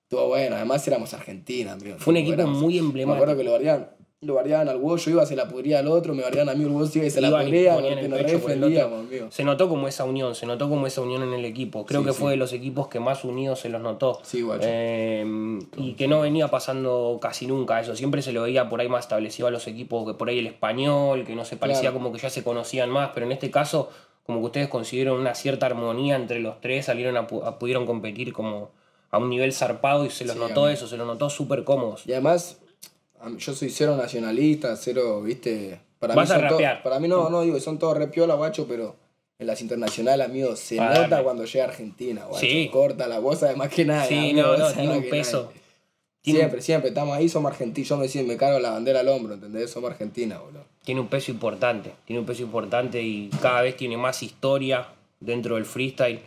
Estuvo 0.03 0.27
bueno, 0.27 0.55
además 0.55 0.87
éramos 0.87 1.13
Argentina, 1.13 1.71
amigo. 1.73 1.95
Fue 1.97 2.11
un 2.11 2.17
equipo 2.17 2.33
éramos- 2.35 2.61
muy 2.61 2.73
Me 2.73 2.79
emblemático. 2.79 3.23
acuerdo 3.23 3.37
que 3.37 3.43
lo 3.45 3.51
lo 4.25 4.33
guardaban 4.33 4.67
al 4.69 4.77
Woz, 4.77 5.05
yo 5.05 5.11
iba, 5.11 5.25
se 5.25 5.35
la 5.35 5.47
pudría 5.47 5.79
al 5.79 5.87
otro, 5.87 6.13
me 6.13 6.21
guardaban 6.21 6.49
a 6.49 6.53
mí, 6.55 6.63
el 6.63 6.69
Woz 6.71 6.95
iba 6.95 7.05
y 7.05 7.09
se 7.09 7.21
la 7.21 7.29
pudría. 7.29 7.77
Se 9.29 9.43
notó 9.43 9.69
como 9.69 9.87
esa 9.87 10.03
unión, 10.03 10.35
se 10.35 10.45
notó 10.45 10.67
como 10.69 10.87
esa 10.87 11.01
unión 11.01 11.23
en 11.23 11.33
el 11.33 11.45
equipo. 11.45 11.85
Creo 11.85 12.01
Sí, 12.01 12.07
que 12.07 12.13
sí. 12.13 12.19
fue 12.19 12.31
de 12.31 12.37
los 12.37 12.51
equipos 12.53 12.87
que 12.87 12.99
más 12.99 13.23
unidos 13.23 13.59
se 13.59 13.69
los 13.69 13.81
notó. 13.81 14.19
Sí, 14.23 14.41
guacho. 14.41 14.63
Eh, 14.65 15.59
y 15.77 15.93
que 15.93 16.07
no 16.07 16.21
venía 16.21 16.47
pasando 16.49 17.19
casi 17.21 17.47
nunca 17.47 17.79
eso. 17.79 17.95
Siempre 17.95 18.21
se 18.21 18.31
lo 18.33 18.41
veía 18.43 18.67
por 18.69 18.81
ahí 18.81 18.89
más 18.89 19.05
establecido 19.05 19.47
a 19.47 19.51
los 19.51 19.67
equipos 19.67 20.05
que 20.07 20.13
por 20.13 20.29
ahí 20.29 20.39
el 20.39 20.47
español, 20.47 21.23
que 21.25 21.35
no 21.35 21.45
se 21.45 21.55
parecía 21.57 21.81
Claro. 21.91 21.97
como 21.97 22.11
que 22.11 22.19
ya 22.19 22.29
se 22.29 22.43
conocían 22.43 22.89
más, 22.89 23.11
pero 23.13 23.25
en 23.25 23.31
este 23.31 23.51
caso 23.51 23.89
como 24.25 24.39
que 24.39 24.45
ustedes 24.47 24.67
consiguieron 24.69 25.19
una 25.19 25.35
cierta 25.35 25.67
armonía 25.67 26.15
entre 26.15 26.39
los 26.39 26.59
tres, 26.59 26.85
salieron 26.85 27.15
a, 27.15 27.27
pu- 27.27 27.45
a- 27.45 27.59
pudieron 27.59 27.85
competir 27.85 28.33
como 28.33 28.71
a 29.11 29.19
un 29.19 29.29
nivel 29.29 29.53
zarpado 29.53 30.03
y 30.03 30.09
se 30.09 30.25
los 30.25 30.33
Sí, 30.33 30.39
notó 30.41 30.67
eso, 30.67 30.87
se 30.87 30.97
los 30.97 31.05
notó 31.05 31.29
súper 31.29 31.63
cómodos. 31.63 32.03
Y 32.07 32.11
además, 32.13 32.59
yo 33.37 33.53
soy 33.53 33.69
cero 33.69 33.95
nacionalista, 33.97 34.75
cero, 34.75 35.21
viste. 35.21 35.79
Para 35.99 36.13
Vas 36.15 36.29
mí 36.29 36.35
a 36.35 36.39
son 36.39 36.49
rapear. 36.49 36.83
para 36.83 36.99
mí 36.99 37.07
no, 37.07 37.29
no 37.29 37.41
digo, 37.41 37.59
son 37.59 37.79
todos 37.79 37.97
repiola, 37.97 38.35
guacho, 38.35 38.67
pero 38.67 38.95
en 39.39 39.47
las 39.47 39.61
internacionales, 39.61 40.25
amigo, 40.27 40.55
se 40.55 40.75
nota 40.75 41.23
cuando 41.23 41.45
llega 41.45 41.65
a 41.65 41.67
Argentina, 41.69 42.25
guacho. 42.25 42.45
Sí. 42.45 42.69
Corta 42.71 43.07
la 43.07 43.19
voz, 43.19 43.43
además 43.43 43.69
que 43.69 43.85
nada. 43.85 44.05
Sí, 44.05 44.15
amigo, 44.31 44.41
no, 44.43 44.57
no, 44.57 44.71
tiene 44.73 44.97
un 44.97 45.09
peso. 45.09 45.51
Tiene- 46.21 46.39
Siempre, 46.39 46.61
siempre, 46.61 46.89
estamos 46.89 47.15
ahí, 47.15 47.29
somos 47.29 47.51
argentinos. 47.51 47.87
Yo 47.89 47.97
me, 47.97 48.07
siento- 48.07 48.27
me 48.31 48.37
cargo 48.37 48.59
la 48.59 48.71
bandera 48.71 49.01
al 49.01 49.07
hombro, 49.09 49.35
¿entendés? 49.35 49.69
Somos 49.71 49.91
argentinas, 49.91 50.39
boludo. 50.41 50.63
tiene 50.83 51.01
un 51.01 51.07
peso 51.07 51.31
importante, 51.31 51.93
tiene 52.05 52.19
un 52.19 52.25
peso 52.25 52.43
importante 52.43 53.01
y 53.01 53.29
cada 53.41 53.61
vez 53.61 53.75
tiene 53.77 53.97
más 53.97 54.21
historia 54.23 54.87
dentro 55.19 55.55
del 55.55 55.65
freestyle. 55.65 56.19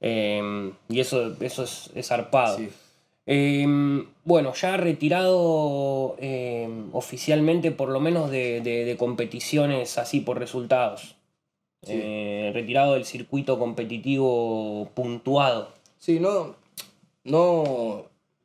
eh, 0.00 0.72
y 0.88 1.00
eso, 1.00 1.34
eso 1.40 1.62
es, 1.64 1.90
es 1.94 2.08
zarpado. 2.08 2.56
Sí. 2.58 2.68
Eh, 3.26 3.66
bueno, 4.24 4.52
ya 4.54 4.76
retirado 4.76 6.16
eh, 6.18 6.68
oficialmente 6.92 7.70
por 7.70 7.88
lo 7.88 8.00
menos 8.00 8.30
de, 8.30 8.60
de- 8.60 8.84
de 8.84 8.96
competiciones 8.96 9.98
así 9.98 10.20
por 10.20 10.38
resultados. 10.38 11.16
Sí. 11.82 11.92
Eh, 11.94 12.50
retirado 12.54 12.94
del 12.94 13.04
circuito 13.04 13.58
competitivo 13.58 14.88
puntuado. 14.94 15.70
Sí, 15.98 16.20
no, 16.20 16.54
no, 17.24 18.04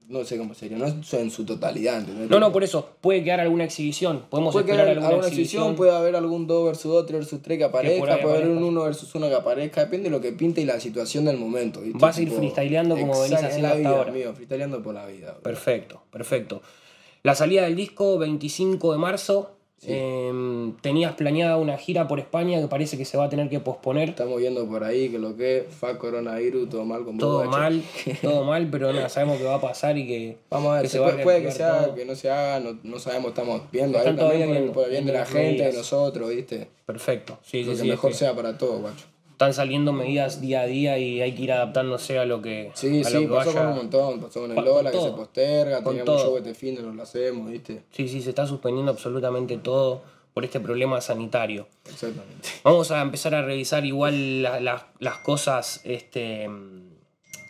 no 0.09 0.23
sé 0.23 0.37
cómo 0.37 0.53
sería, 0.53 0.77
no 0.77 0.85
es 0.85 1.13
en 1.13 1.29
su 1.31 1.43
totalidad, 1.45 1.99
¿entendés? 1.99 2.29
No, 2.29 2.39
no, 2.39 2.51
por 2.51 2.63
eso, 2.63 2.89
puede 3.01 3.23
quedar 3.23 3.41
alguna 3.41 3.65
exhibición. 3.65 4.23
Podemos 4.29 4.53
Puede 4.53 4.65
esperar 4.65 4.85
quedar 4.85 4.97
alguna, 4.97 5.07
alguna 5.09 5.27
exhibición. 5.27 5.63
exhibición, 5.63 5.75
puede 5.75 5.91
haber 5.91 6.15
algún 6.15 6.47
2 6.47 6.65
versus 6.65 6.91
2, 6.91 7.05
3 7.05 7.19
versus 7.19 7.41
3 7.41 7.57
que 7.57 7.63
aparezca, 7.65 8.21
puede 8.21 8.37
haber 8.37 8.49
un 8.49 8.63
1 8.63 8.83
versus 8.83 9.13
1 9.13 9.27
que 9.27 9.35
aparezca, 9.35 9.81
depende 9.81 10.05
de 10.05 10.15
lo 10.15 10.21
que 10.21 10.31
pinte 10.31 10.61
y 10.61 10.65
la 10.65 10.79
situación 10.79 11.25
del 11.25 11.37
momento. 11.37 11.81
¿viste? 11.81 11.99
Vas 11.99 12.17
a 12.17 12.21
ir 12.21 12.31
freestyleando 12.31 12.95
como 12.95 13.19
venís 13.21 13.33
haciendo 13.33 13.55
en 13.57 13.61
la 13.63 13.67
hasta 13.69 13.79
vida, 13.79 13.89
ahora. 13.89 14.11
Amigo, 14.11 14.33
freestyleando 14.33 14.81
por 14.81 14.93
la 14.93 15.05
vida. 15.05 15.31
bro. 15.33 15.41
Perfecto, 15.41 16.01
perfecto. 16.09 16.61
La 17.23 17.35
salida 17.35 17.63
del 17.63 17.75
disco, 17.75 18.17
25 18.17 18.93
de 18.93 18.97
marzo. 18.97 19.56
Eh, 19.83 20.71
tenías 20.81 21.13
planeada 21.13 21.57
una 21.57 21.77
gira 21.77 22.07
por 22.07 22.19
España 22.19 22.59
que 22.59 22.67
parece 22.67 22.97
que 22.97 23.05
se 23.05 23.15
va 23.17 23.25
a 23.25 23.29
tener 23.29 23.47
que 23.49 23.59
posponer. 23.59 24.09
Estamos 24.09 24.39
viendo 24.39 24.67
por 24.67 24.83
ahí 24.83 25.09
que 25.09 25.19
lo 25.19 25.35
que 25.37 25.59
es, 25.59 25.67
fa 25.67 25.97
coronavirus, 25.97 26.67
todo 26.69 26.83
mal 26.83 27.03
con 27.05 27.17
Todo 27.17 27.45
mal, 27.45 27.83
todo 28.21 28.43
mal, 28.43 28.67
pero 28.71 28.91
nada, 28.91 29.07
sabemos 29.09 29.37
que 29.37 29.43
va 29.43 29.55
a 29.55 29.61
pasar 29.61 29.97
y 29.97 30.07
que, 30.07 30.37
Vamos 30.49 30.71
a 30.71 30.75
ver, 30.75 30.81
que 30.83 30.89
se 30.89 30.99
va 30.99 31.11
puede, 31.21 31.43
que 31.43 31.51
se 31.51 31.59
reactivar 31.59 31.71
haga, 31.71 31.85
todo. 31.85 31.95
que 31.95 32.05
no 32.05 32.15
se 32.15 32.29
haga, 32.31 32.59
no, 32.59 32.79
no 32.83 32.99
sabemos, 32.99 33.27
estamos 33.29 33.61
viendo 33.71 33.99
ahí 33.99 34.05
también 34.05 34.27
por, 34.27 34.35
el- 34.35 34.47
viendo, 34.51 34.73
por 34.73 34.83
el 34.85 34.89
bien 34.91 35.05
de 35.05 35.13
la 35.13 35.25
gente, 35.25 35.63
de 35.63 35.73
nosotros, 35.73 36.29
¿viste? 36.29 36.67
Perfecto. 36.85 37.37
Sí, 37.43 37.63
sí, 37.63 37.69
que 37.69 37.75
sí. 37.77 37.87
mejor 37.87 38.13
sea 38.13 38.33
para 38.35 38.57
todos, 38.57 38.81
guacho. 38.81 39.05
Están 39.37 39.53
saliendo 39.53 39.93
medidas 39.93 40.41
día 40.41 40.61
a 40.61 40.65
día 40.65 40.97
y 40.97 41.21
hay 41.21 41.35
que 41.35 41.43
ir 41.43 41.51
adaptándose 41.51 42.17
a 42.17 42.25
lo 42.25 42.41
que, 42.41 42.71
Sí, 42.73 42.87
a 43.05 43.09
lo 43.11 43.19
sí, 43.19 43.25
que 43.27 43.27
pasó 43.35 43.49
vaya. 43.49 43.59
con 43.61 43.67
un 43.69 43.77
montón, 43.77 44.19
pasó 44.19 44.41
con 44.41 44.49
el 44.49 44.55
Pa- 44.55 44.63
Lola 44.63 44.91
con 44.91 44.99
que 45.03 45.05
se 45.09 45.13
posterga, 45.15 45.83
Con 45.83 45.95
teníamos 45.95 46.05
todo. 46.23 46.25
show 46.29 46.37
este 46.37 46.55
fin 46.55 46.79
no 46.81 46.91
lo 46.91 47.03
hacemos, 47.03 47.51
¿viste? 47.51 47.83
Sí, 47.91 48.07
sí, 48.07 48.23
se 48.23 48.29
está 48.29 48.47
suspendiendo 48.47 48.91
absolutamente 48.91 49.57
todo 49.57 50.01
por 50.33 50.43
este 50.43 50.59
problema 50.59 51.01
sanitario. 51.01 51.67
Exactamente. 51.85 52.49
Vamos 52.63 52.89
a 52.89 52.99
empezar 52.99 53.35
a 53.35 53.43
revisar 53.43 53.85
igual 53.85 54.41
la- 54.41 54.59
la- 54.59 54.87
las 54.97 55.17
cosas, 55.19 55.81
este, 55.83 56.49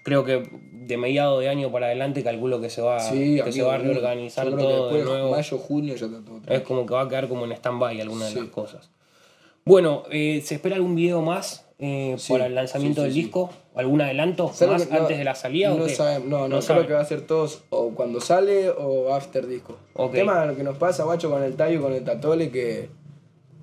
creo 0.03 0.25
que 0.25 0.43
de 0.73 0.97
mediado 0.97 1.39
de 1.39 1.47
año 1.47 1.71
para 1.71 1.85
adelante 1.85 2.21
calculo 2.21 2.59
que 2.59 2.69
se 2.69 2.81
va, 2.81 2.99
Sí, 2.99 3.39
que 3.41 3.53
se 3.53 3.61
va 3.61 3.75
a 3.75 3.77
reorganizar 3.77 4.49
todo 4.49 4.57
de 4.57 4.73
después 4.97 5.05
nuevo. 5.05 5.31
Mayo, 5.31 5.57
junio 5.57 5.95
ya 5.95 6.05
está 6.07 6.19
todo 6.19 6.41
Es 6.47 6.61
como 6.63 6.85
que 6.85 6.93
va 6.95 7.03
a 7.03 7.07
quedar 7.07 7.29
como 7.29 7.45
en 7.45 7.53
stand-by 7.53 8.01
alguna 8.01 8.27
Sí. 8.27 8.35
de 8.35 8.41
las 8.41 8.49
cosas. 8.49 8.89
Bueno, 9.63 10.03
eh, 10.11 10.41
¿se 10.43 10.55
espera 10.55 10.75
algún 10.75 10.93
video 10.93 11.21
más 11.21 11.63
eh, 11.79 12.15
Sí, 12.17 12.31
para 12.33 12.47
el 12.47 12.55
lanzamiento 12.55 13.01
sí, 13.03 13.07
sí, 13.09 13.13
del 13.15 13.23
disco? 13.25 13.49
¿Algún 13.75 14.01
adelanto 14.01 14.51
¿Sabes 14.53 14.73
más 14.79 14.87
que 14.87 14.93
no- 14.95 15.01
antes 15.01 15.17
de 15.17 15.23
la 15.23 15.35
salida? 15.35 15.73
o 15.73 15.77
No 15.77 15.85
qué? 15.85 15.95
sabemos, 15.95 16.27
no, 16.27 16.47
no, 16.47 16.55
No 16.57 16.61
creo 16.65 16.87
que 16.87 16.93
va 16.93 17.01
a 17.01 17.05
ser 17.05 17.21
todos 17.21 17.63
o 17.69 17.89
cuando 17.91 18.19
sale 18.21 18.69
o 18.69 19.13
after 19.13 19.45
disco. 19.47 19.77
Ok. 19.93 20.13
Tema 20.13 20.45
lo 20.45 20.55
que 20.55 20.63
nos 20.63 20.77
pasa, 20.77 21.03
guacho, 21.03 21.29
con 21.29 21.43
el 21.43 21.55
Tayo 21.55 21.79
y 21.79 21.81
con 21.81 21.93
el 21.93 22.03
Tatole, 22.03 22.49
que 22.49 22.89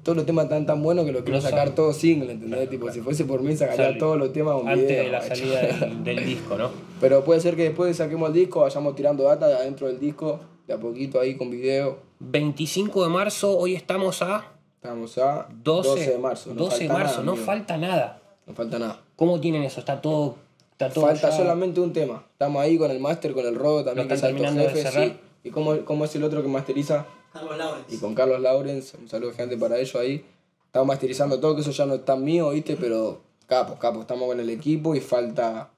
todos 0.04 0.16
los 0.16 0.26
temas 0.26 0.44
están 0.44 0.66
tan 0.66 0.82
buenos 0.82 1.04
que 1.06 1.12
lo 1.12 1.24
quiero 1.24 1.38
No 1.38 1.42
sacar 1.42 1.60
saben. 1.60 1.74
todos 1.74 1.96
single, 1.96 2.30
¿entendés? 2.32 2.68
Tipo, 2.70 2.92
si 2.92 3.00
fuese 3.00 3.24
por 3.24 3.42
mí 3.42 3.56
sacaría 3.56 3.86
Sale. 3.86 3.98
todos 3.98 4.18
los 4.18 4.32
temas 4.32 4.60
un 4.62 4.68
Antes 4.68 4.86
video, 4.86 5.04
de 5.04 5.10
la 5.10 5.18
guacho. 5.20 5.34
salida 5.34 5.60
del, 5.62 6.04
del 6.04 6.24
disco, 6.26 6.56
¿no? 6.58 6.70
Pero 7.00 7.24
puede 7.24 7.40
ser 7.40 7.56
que 7.56 7.62
después 7.64 7.88
de 7.88 7.94
saquemos 7.94 8.28
el 8.28 8.34
disco 8.34 8.60
vayamos 8.60 8.94
tirando 8.94 9.24
data 9.24 9.48
de 9.48 9.54
adentro 9.54 9.86
del 9.88 9.98
disco, 9.98 10.40
de 10.68 10.74
a 10.74 10.78
poquito 10.78 11.18
ahí 11.20 11.34
con 11.36 11.50
video. 11.50 11.98
25 12.20 13.02
de 13.04 13.08
marzo, 13.10 13.58
hoy 13.58 13.74
estamos 13.74 14.22
a 14.22 14.52
Estamos 14.84 15.16
a 15.16 15.48
12, 15.50 16.10
de 16.10 16.18
marzo. 16.18 16.50
no 16.52 16.56
12 16.64 16.78
de 16.82 16.88
falta 16.88 16.98
marzo, 17.02 17.12
nada, 17.14 17.24
no 17.24 17.32
amigo. 17.32 17.46
falta 17.46 17.76
nada. 17.78 18.22
No 18.46 18.52
falta 18.54 18.78
nada. 18.78 19.00
¿Cómo 19.16 19.40
tienen 19.40 19.62
eso? 19.62 19.80
Está 19.80 20.02
todo. 20.02 20.36
Está 20.72 20.90
todo 20.90 21.06
Falta 21.06 21.30
ya- 21.30 21.36
solamente 21.38 21.80
un 21.80 21.94
tema. 21.94 22.22
Estamos 22.32 22.62
ahí 22.62 22.76
con 22.76 22.90
el 22.90 23.00
máster, 23.00 23.32
con 23.32 23.46
el 23.46 23.54
Rodo 23.54 23.82
también, 23.82 24.04
Lo 24.04 24.08
que 24.08 24.14
es 24.14 24.18
están 24.18 24.32
alto 24.34 24.42
terminando 24.42 24.68
de 24.68 24.76
jefe, 24.82 24.90
cerrar. 24.92 25.08
sí. 25.08 25.16
¿Y 25.44 25.50
cómo, 25.50 25.74
cómo 25.86 26.04
es 26.04 26.14
el 26.16 26.24
otro 26.24 26.42
que 26.42 26.48
masteriza? 26.48 27.06
Carlos 27.32 27.56
Lawrence. 27.56 27.94
Y 27.94 27.98
con 27.98 28.14
Carlos 28.14 28.40
Lawrence, 28.42 28.94
un 28.98 29.08
saludo 29.08 29.30
gigante 29.32 29.56
para 29.56 29.78
ellos 29.78 29.94
ahí. 29.96 30.22
Estamos 30.66 30.86
masterizando 30.88 31.40
todo, 31.40 31.54
que 31.54 31.62
eso 31.62 31.70
ya 31.70 31.86
no 31.86 31.94
está 31.94 32.16
mío, 32.16 32.50
¿viste? 32.50 32.76
Pero 32.76 33.22
capos, 33.46 33.78
capos, 33.78 34.02
estamos 34.02 34.28
con 34.28 34.38
el 34.38 34.50
equipo 34.50 34.94
y 34.94 35.00
falta, 35.00 35.70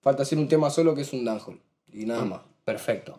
falta 0.00 0.22
hacer 0.22 0.38
un 0.38 0.48
tema 0.48 0.70
solo 0.70 0.94
que 0.94 1.02
es 1.02 1.12
un 1.12 1.26
dancehall. 1.26 1.60
Y 1.92 2.06
nada 2.06 2.24
más. 2.24 2.40
Perfecto. 2.64 3.18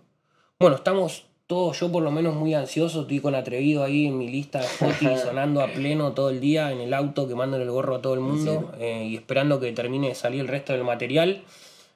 Bueno, 0.59 0.77
estamos 0.77 1.26
todos, 1.47 1.79
yo 1.79 1.91
por 1.91 2.03
lo 2.03 2.11
menos 2.11 2.35
muy 2.35 2.53
ansioso, 2.53 3.01
estoy 3.01 3.21
con 3.21 3.33
Atrevido 3.33 3.83
ahí 3.83 4.05
en 4.05 4.17
mi 4.17 4.29
lista 4.29 4.59
de 4.59 4.65
Spotify 4.65 5.15
sonando 5.23 5.61
a 5.61 5.67
pleno 5.67 6.11
todo 6.11 6.29
el 6.29 6.41
día 6.41 6.73
en 6.73 6.81
el 6.81 6.93
auto, 6.93 7.27
quemándole 7.27 7.63
el 7.63 7.71
gorro 7.71 7.95
a 7.95 8.01
todo 8.01 8.13
el 8.13 8.19
mundo 8.19 8.71
eh, 8.79 9.07
y 9.09 9.15
esperando 9.15 9.59
que 9.59 9.71
termine 9.71 10.09
de 10.09 10.15
salir 10.15 10.41
el 10.41 10.49
resto 10.49 10.73
del 10.73 10.83
material. 10.83 11.43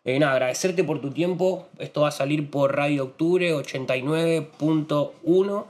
Eh, 0.04 0.18
nada, 0.20 0.34
agradecerte 0.34 0.84
por 0.84 1.00
tu 1.00 1.12
tiempo. 1.12 1.68
Esto 1.78 2.02
va 2.02 2.08
a 2.08 2.12
salir 2.12 2.50
por 2.50 2.76
Radio 2.76 3.04
Octubre 3.04 3.54
89.1. 3.54 5.66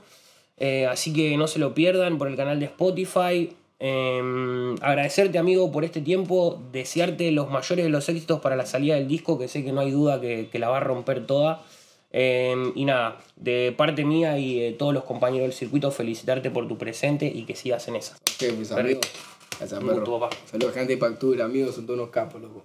Eh, 0.58 0.86
así 0.86 1.12
que 1.12 1.36
no 1.36 1.46
se 1.48 1.58
lo 1.58 1.74
pierdan 1.74 2.16
por 2.18 2.28
el 2.28 2.36
canal 2.36 2.60
de 2.60 2.66
Spotify. 2.66 3.52
Eh, 3.78 4.74
agradecerte, 4.80 5.38
amigo, 5.38 5.72
por 5.72 5.84
este 5.84 6.00
tiempo. 6.00 6.62
Desearte 6.72 7.30
los 7.32 7.50
mayores 7.50 7.84
de 7.84 7.90
los 7.90 8.08
éxitos 8.08 8.40
para 8.40 8.56
la 8.56 8.64
salida 8.64 8.94
del 8.94 9.08
disco, 9.08 9.38
que 9.38 9.48
sé 9.48 9.62
que 9.64 9.72
no 9.72 9.80
hay 9.80 9.90
duda 9.90 10.18
que, 10.20 10.48
que 10.50 10.58
la 10.58 10.70
va 10.70 10.78
a 10.78 10.80
romper 10.80 11.26
toda. 11.26 11.62
Eh, 12.12 12.72
y 12.74 12.84
nada, 12.84 13.18
de 13.36 13.74
parte 13.76 14.04
mía 14.04 14.38
y 14.38 14.60
de 14.60 14.72
todos 14.72 14.92
los 14.92 15.04
compañeros 15.04 15.48
del 15.48 15.54
circuito, 15.54 15.90
felicitarte 15.90 16.50
por 16.50 16.68
tu 16.68 16.76
presente 16.76 17.26
y 17.26 17.44
que 17.44 17.56
sigas 17.56 17.88
en 17.88 17.96
esas. 17.96 18.18
Ok, 18.18 18.52
mis 18.58 18.70
amigos. 18.72 19.00
Gracias. 19.58 19.80
Saludos 20.50 20.72
gigante 20.72 20.96
para 20.96 21.12
Octubre, 21.12 21.42
amigos, 21.42 21.74
son 21.74 21.86
todos 21.86 21.98
unos 21.98 22.10
capos, 22.10 22.40
loco. 22.42 22.64